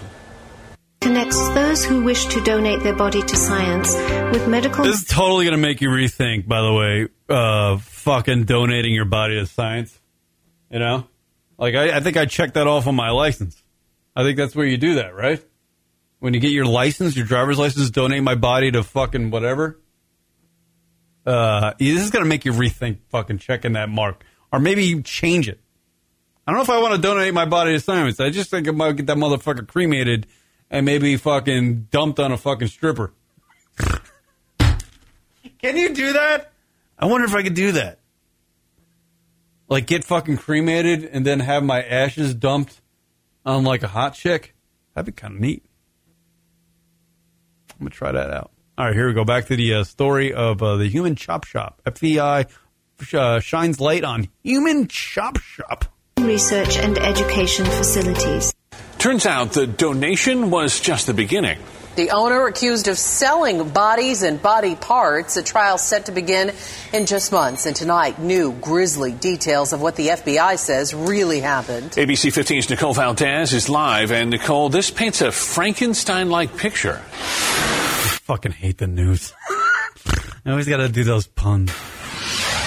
[1.03, 3.95] Connects those who wish to donate their body to science
[4.33, 4.87] with medical.
[4.87, 9.05] This is totally going to make you rethink, by the way, uh, fucking donating your
[9.05, 9.99] body to science.
[10.71, 11.07] You know?
[11.59, 13.63] Like, I, I think I checked that off on my license.
[14.17, 15.45] I think that's where you do that, right?
[16.21, 19.81] When you get your license, your driver's license, donate my body to fucking whatever.
[21.27, 24.25] Uh, this is to make you rethink fucking checking that mark.
[24.53, 25.61] Or maybe you change it.
[26.47, 28.21] I don't know if I want to donate my body to science.
[28.21, 30.27] I just think I might get that motherfucker cremated
[30.71, 33.13] and maybe fucking dumped on a fucking stripper.
[35.61, 36.54] Can you do that?
[36.99, 38.01] I wonder if I could do that.
[39.69, 42.81] Like get fucking cremated and then have my ashes dumped
[43.45, 44.55] on like a hot chick.
[44.95, 45.65] That'd be kind of neat.
[47.73, 48.51] I'm gonna try that out.
[48.77, 49.25] All right, here we go.
[49.25, 51.81] Back to the uh, story of uh, the human chop shop.
[51.87, 52.49] FBI
[53.13, 55.85] uh, shines light on human chop shop.
[56.19, 58.55] Research and education facilities.
[59.05, 61.59] Turns out the donation was just the beginning.
[61.95, 65.37] The owner accused of selling bodies and body parts.
[65.37, 66.53] A trial set to begin
[66.91, 67.67] in just months.
[67.67, 71.91] And tonight, new grisly details of what the FBI says really happened.
[71.91, 74.11] ABC 15's Nicole Valdez is live.
[74.11, 77.03] And Nicole, this paints a Frankenstein like picture.
[77.05, 79.35] I fucking hate the news.
[80.47, 81.71] I always got to do those puns.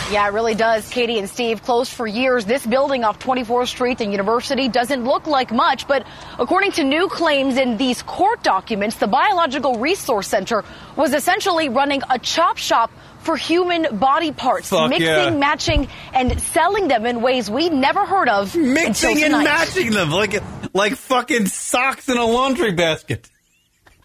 [0.09, 0.87] Yeah, it really does.
[0.87, 2.45] Katie and Steve closed for years.
[2.45, 6.07] This building off 24th Street and University doesn't look like much, but
[6.39, 10.63] according to new claims in these court documents, the Biological Resource Center
[10.95, 12.89] was essentially running a chop shop
[13.19, 15.29] for human body parts, Fuck mixing, yeah.
[15.31, 20.41] matching, and selling them in ways we never heard of Mixing and matching them like
[20.73, 23.29] like fucking socks in a laundry basket.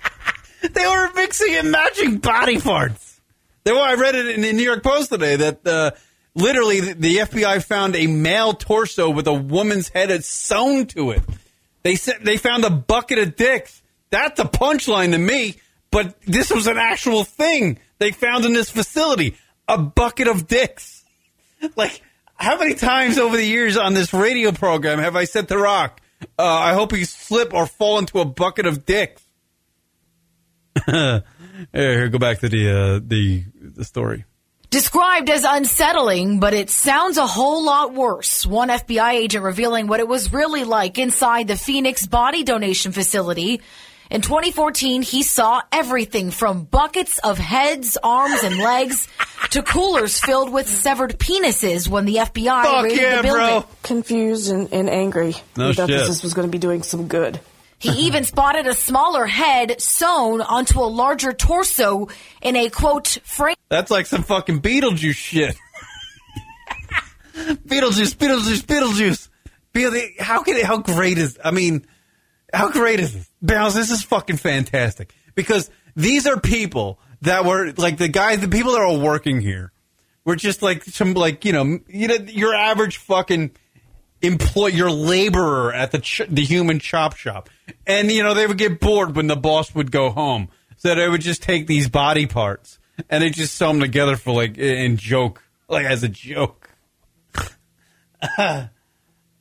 [0.63, 3.12] they were mixing and matching body parts.
[3.65, 5.93] Were, I read it in the New York Post today that uh,
[6.35, 11.23] literally the, the FBI found a male torso with a woman's head sewn to it.
[11.83, 13.83] They said they found a bucket of dicks.
[14.11, 15.57] That's a punchline to me,
[15.91, 19.37] but this was an actual thing they found in this facility.
[19.69, 21.01] A bucket of dicks.
[21.77, 22.03] Like,
[22.35, 26.01] how many times over the years on this radio program have I said to Rock,
[26.37, 29.23] uh, I hope you slip or fall into a bucket of dicks?
[31.73, 34.25] here, here, go back to the uh, the the story.
[34.71, 38.47] Described as unsettling, but it sounds a whole lot worse.
[38.47, 43.61] One FBI agent revealing what it was really like inside the Phoenix body donation facility.
[44.11, 49.09] In 2014, he saw everything from buckets of heads, arms, and legs
[49.51, 53.61] to coolers filled with severed penises when the FBI Fuck raided yeah, the building.
[53.61, 53.65] bro.
[53.83, 55.35] confused and, and angry.
[55.57, 56.07] No we thought shit.
[56.07, 57.41] this was going to be doing some good.
[57.83, 62.09] He even spotted a smaller head sewn onto a larger torso
[62.41, 63.57] in a quote frame.
[63.69, 65.57] That's like some fucking Beetlejuice shit.
[67.35, 69.29] Beetlejuice, Beetlejuice, Beetlejuice.
[69.73, 71.39] Beetle- How can it, how great is?
[71.43, 71.87] I mean,
[72.53, 73.31] How great is this?
[73.41, 75.15] Bounce, this is fucking fantastic.
[75.35, 79.73] Because these are people that were like the guys, the people that are working here
[80.25, 83.53] were just like some like, you know, you know, your average fucking
[84.21, 87.49] employ your laborer at the ch- the human chop shop.
[87.87, 90.49] And you know, they would get bored when the boss would go home.
[90.77, 94.35] So they would just take these body parts and they just sew them together for
[94.35, 96.69] like in joke, like as a joke.
[98.39, 98.69] uh,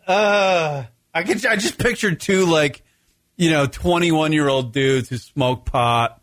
[0.08, 2.84] I could I just pictured two like
[3.38, 6.22] you know 21 year old dudes who smoke pot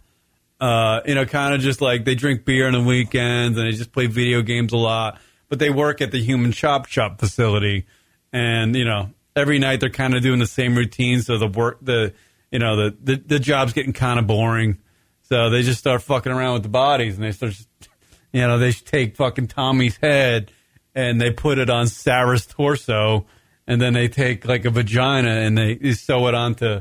[0.60, 3.72] uh, you know kind of just like they drink beer on the weekends and they
[3.72, 7.86] just play video games a lot but they work at the human chop shop facility
[8.32, 11.78] and you know every night they're kind of doing the same routine so the work
[11.80, 12.12] the
[12.50, 14.78] you know the the, the job's getting kind of boring
[15.22, 17.54] so they just start fucking around with the bodies and they start
[18.32, 20.52] you know they take fucking Tommy's head
[20.94, 23.26] and they put it on Sarah's torso
[23.66, 26.80] and then they take like a vagina and they sew it onto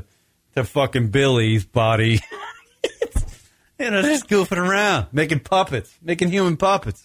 [0.54, 2.20] to fucking Billy's body.
[3.78, 7.04] you know, just goofing around, making puppets, making human puppets.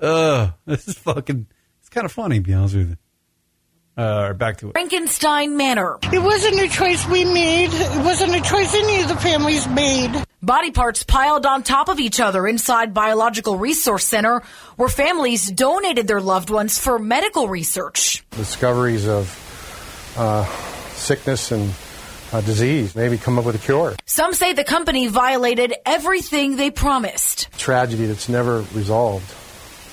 [0.00, 1.46] Ugh, this is fucking.
[1.80, 2.96] It's kind of funny, to be honest with you.
[3.96, 4.72] Uh, back to it.
[4.72, 5.98] Frankenstein Manor.
[6.12, 7.70] It wasn't a choice we made.
[7.72, 10.24] It wasn't a choice any of the families made.
[10.42, 14.42] Body parts piled on top of each other inside Biological Resource Center,
[14.76, 18.24] where families donated their loved ones for medical research.
[18.32, 20.44] Discoveries of uh,
[20.92, 21.72] sickness and
[22.32, 23.94] uh, disease, maybe come up with a cure.
[24.06, 27.48] Some say the company violated everything they promised.
[27.58, 29.32] Tragedy that's never resolved.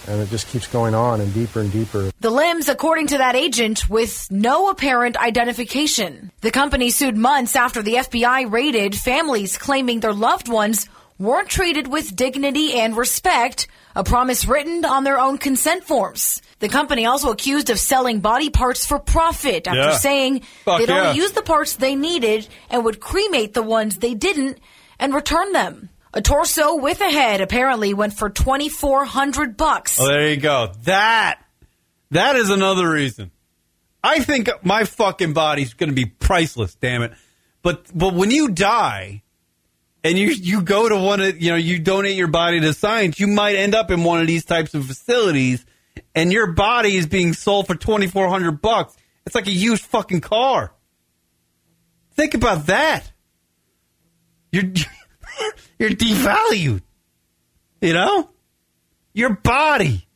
[0.08, 2.12] And it just keeps going on and deeper and deeper.
[2.20, 6.32] The limbs, according to that agent, with no apparent identification.
[6.42, 10.90] The company sued months after the FBI raided families claiming their loved ones
[11.20, 16.42] weren't treated with dignity and respect, a promise written on their own consent forms.
[16.60, 19.98] The company also accused of selling body parts for profit after Yeah.
[19.98, 21.10] saying Fuck they'd yeah.
[21.10, 24.58] only use the parts they needed and would cremate the ones they didn't
[25.00, 25.90] and return them.
[26.14, 30.00] A torso with a head apparently went for 2400 bucks.
[30.00, 30.74] Oh, there you go.
[30.84, 31.40] That
[32.12, 33.32] that is another reason.
[34.04, 36.76] I think my fucking body's going to be priceless.
[36.76, 37.14] Damn it!
[37.62, 39.24] But but when you die,
[40.04, 43.20] and you you go to one of you know you donate your body to science,
[43.20, 45.66] you might end up in one of these types of facilities,
[46.14, 48.98] and your body is being sold for twenty four hundred bucks.
[49.26, 50.74] It's like a used fucking car.
[52.16, 53.12] Think about that.
[54.52, 54.64] You're
[55.80, 56.82] you're devalued.
[57.82, 58.30] You know,
[59.14, 60.08] your body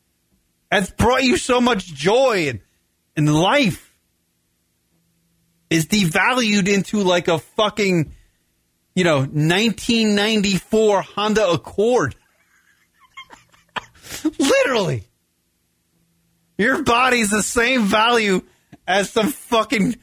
[0.70, 2.60] has brought you so much joy and
[3.16, 3.94] and life
[5.70, 8.12] is devalued into like a fucking
[8.94, 12.14] you know 1994 Honda Accord.
[14.38, 15.04] Literally.
[16.58, 18.42] Your body's the same value
[18.86, 19.96] as some fucking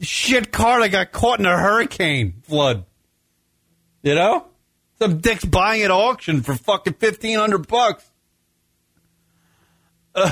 [0.00, 2.84] shit car that got caught in a hurricane flood.
[4.02, 4.46] You know?
[4.98, 8.08] Some dick's buying at auction for fucking fifteen hundred bucks.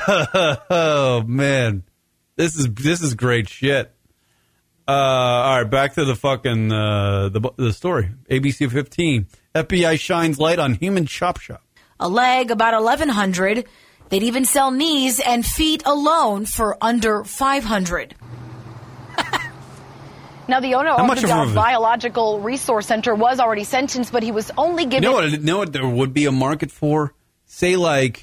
[0.70, 1.82] Oh man,
[2.36, 3.92] this is this is great shit.
[4.88, 8.10] Uh, all right, back to the fucking uh, the the story.
[8.30, 9.26] ABC fifteen.
[9.54, 11.62] FBI shines light on human chop shop.
[12.00, 13.66] A leg about 1100.
[14.08, 18.14] They'd even sell knees and feet alone for under 500.
[20.48, 24.50] Now, the owner of the of Biological Resource Center was already sentenced, but he was
[24.56, 25.30] only You given know what?
[25.30, 27.14] You know what there would be a market for?
[27.46, 28.22] Say like,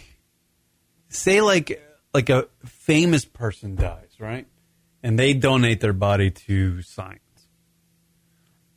[1.10, 1.82] say like
[2.14, 4.48] like a famous person dies, right?
[5.04, 7.20] And they donate their body to science.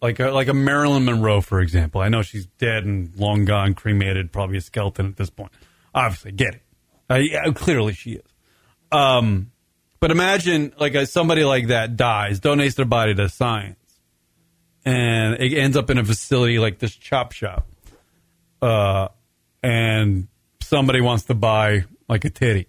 [0.00, 2.00] Like a, like a Marilyn Monroe, for example.
[2.00, 5.52] I know she's dead and long gone, cremated, probably a skeleton at this point.
[5.94, 6.62] Obviously, get it.
[7.08, 8.34] Uh, yeah, clearly she is.
[8.92, 9.50] Um,
[10.04, 13.78] but imagine like a, somebody like that dies, donates their body to science,
[14.84, 17.66] and it ends up in a facility like this chop shop.
[18.60, 19.08] Uh,
[19.62, 20.28] and
[20.60, 22.66] somebody wants to buy like a titty.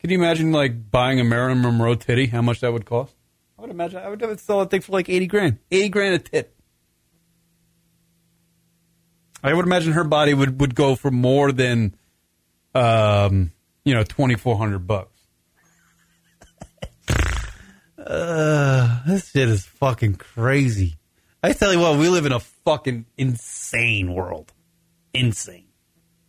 [0.00, 2.26] Can you imagine like buying a Marilyn Monroe titty?
[2.26, 3.14] How much that would cost?
[3.58, 5.56] I would imagine I would sell that thing for like eighty grand.
[5.70, 6.54] Eighty grand a tit.
[9.42, 11.96] I would imagine her body would, would go for more than,
[12.74, 13.52] um,
[13.86, 15.11] you know, twenty four hundred bucks.
[18.06, 20.96] Uh, this shit is fucking crazy.
[21.42, 24.52] I tell you what, we live in a fucking insane world.
[25.14, 25.66] Insane.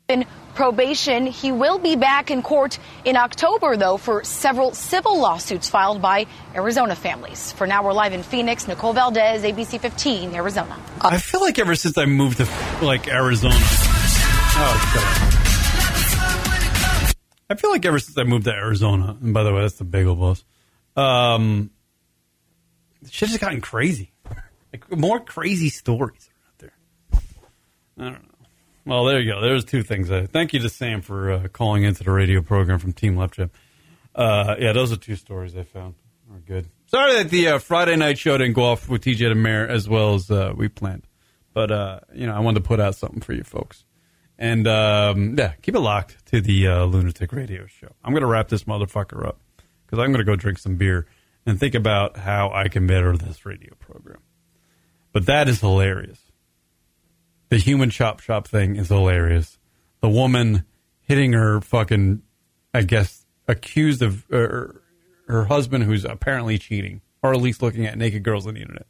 [0.09, 0.25] in
[0.55, 1.25] probation.
[1.25, 6.25] He will be back in court in October, though, for several civil lawsuits filed by
[6.53, 7.51] Arizona families.
[7.53, 8.67] For now, we're live in Phoenix.
[8.67, 10.77] Nicole Valdez, ABC 15, Arizona.
[11.01, 12.47] I feel like ever since I moved to
[12.81, 13.55] like Arizona.
[14.55, 15.39] Oh, up.
[17.49, 19.83] I feel like ever since I moved to Arizona, and by the way, that's the
[19.83, 20.43] bagel boss.
[20.95, 21.71] Um,
[23.09, 24.11] shit has gotten crazy.
[24.71, 26.73] Like more crazy stories out there.
[27.99, 28.29] I don't know.
[28.85, 29.41] Well, there you go.
[29.41, 30.11] There's two things.
[30.11, 33.35] Uh, thank you to Sam for uh, calling into the radio program from Team Left
[33.35, 33.51] Jab.
[34.13, 35.95] Uh, yeah, those are two stories I found.
[36.31, 36.67] Are good.
[36.87, 39.87] Sorry that the uh, Friday night show didn't go off with TJ the Mayor as
[39.87, 41.05] well as uh, we planned,
[41.53, 43.85] but uh, you know I wanted to put out something for you folks.
[44.39, 47.89] And um, yeah, keep it locked to the Lunatic Radio Show.
[48.03, 49.39] I'm to wrap this motherfucker up
[49.93, 51.05] because I'm going to go drink some beer
[51.45, 54.21] and think about how I can better this radio program.
[55.11, 56.19] But that is hilarious.
[57.49, 59.59] The human chop shop thing is hilarious.
[59.99, 60.65] The woman
[61.01, 62.23] hitting her fucking,
[62.73, 64.81] I guess, accused of er,
[65.27, 68.87] her husband who's apparently cheating, or at least looking at naked girls on the internet,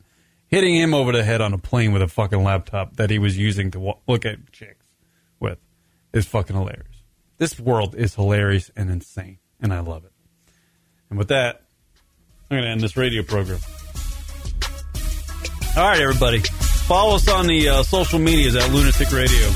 [0.48, 3.38] hitting him over the head on a plane with a fucking laptop that he was
[3.38, 4.86] using to wa- look at chicks
[5.38, 5.60] with
[6.14, 7.04] is fucking hilarious.
[7.40, 10.13] This world is hilarious and insane, and I love it.
[11.14, 11.62] And with that,
[12.50, 13.60] I'm going to end this radio program.
[15.78, 16.40] All right, everybody.
[16.40, 19.48] Follow us on the uh, social medias at Lunatic Radio.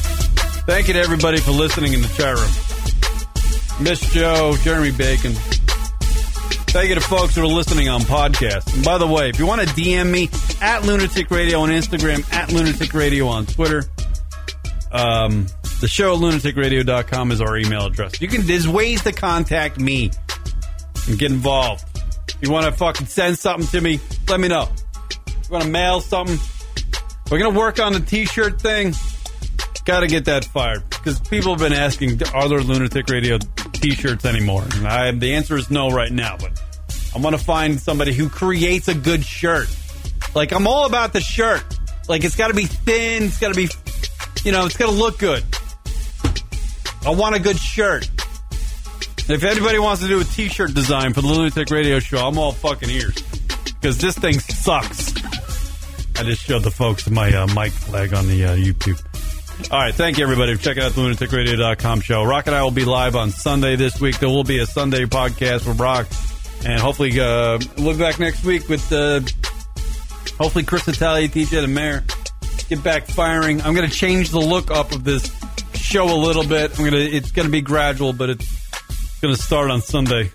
[0.68, 3.84] Thank you to everybody for listening in the chat room.
[3.84, 5.32] Miss Joe, Jeremy Bacon.
[5.34, 8.76] Thank you to folks who are listening on podcasts.
[8.76, 10.30] And by the way, if you want to DM me
[10.62, 13.84] at Lunatic Radio on Instagram, at Lunatic Radio on Twitter,
[14.92, 15.48] um,
[15.82, 18.22] the show at lunaticradio.com is our email address.
[18.22, 20.12] You can there's ways to contact me
[21.08, 21.84] and get involved.
[22.30, 24.70] If you want to fucking send something to me, let me know.
[25.26, 26.38] You want to mail something?
[27.32, 28.94] We're gonna work on the T-shirt thing.
[29.86, 33.38] Got to get that fired because people have been asking, are there Lunatic Radio
[33.72, 34.66] T-shirts anymore?
[34.76, 36.36] And I, the answer is no right now.
[36.36, 36.62] But
[37.16, 39.74] I'm going to find somebody who creates a good shirt.
[40.36, 41.64] Like I'm all about the shirt.
[42.10, 43.24] Like it's got to be thin.
[43.24, 43.70] It's got to be,
[44.44, 45.46] you know, it's got to look good.
[47.06, 48.10] I want a good shirt.
[49.30, 52.54] If anybody wants to do a T-shirt design for the Lunatic Radio Show, I'm all
[52.54, 53.22] fucking ears
[53.66, 55.14] because this thing sucks.
[56.18, 59.02] I just showed the folks my uh, mic flag on the uh, YouTube.
[59.70, 62.24] All right, thank you everybody for checking out the lunaticradio.com show.
[62.24, 64.18] Rock and I will be live on Sunday this week.
[64.20, 66.08] There will be a Sunday podcast with Rock,
[66.66, 69.20] and hopefully uh, we'll be back next week with uh,
[70.38, 72.06] hopefully Chris Italia, TJ the Mayor.
[72.70, 73.62] Get back firing.
[73.62, 75.30] I'm going to change the look up of this
[75.74, 76.80] show a little bit.
[76.80, 76.98] I'm gonna.
[76.98, 78.30] It's going to be gradual, but
[79.22, 80.32] going to start on Sunday.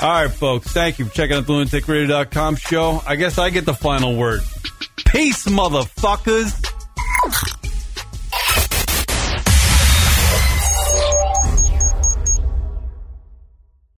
[0.00, 0.72] All right, folks.
[0.72, 3.02] Thank you for checking out the lunaticradio.com show.
[3.06, 4.40] I guess I get the final word.
[5.06, 6.54] Peace, motherfuckers.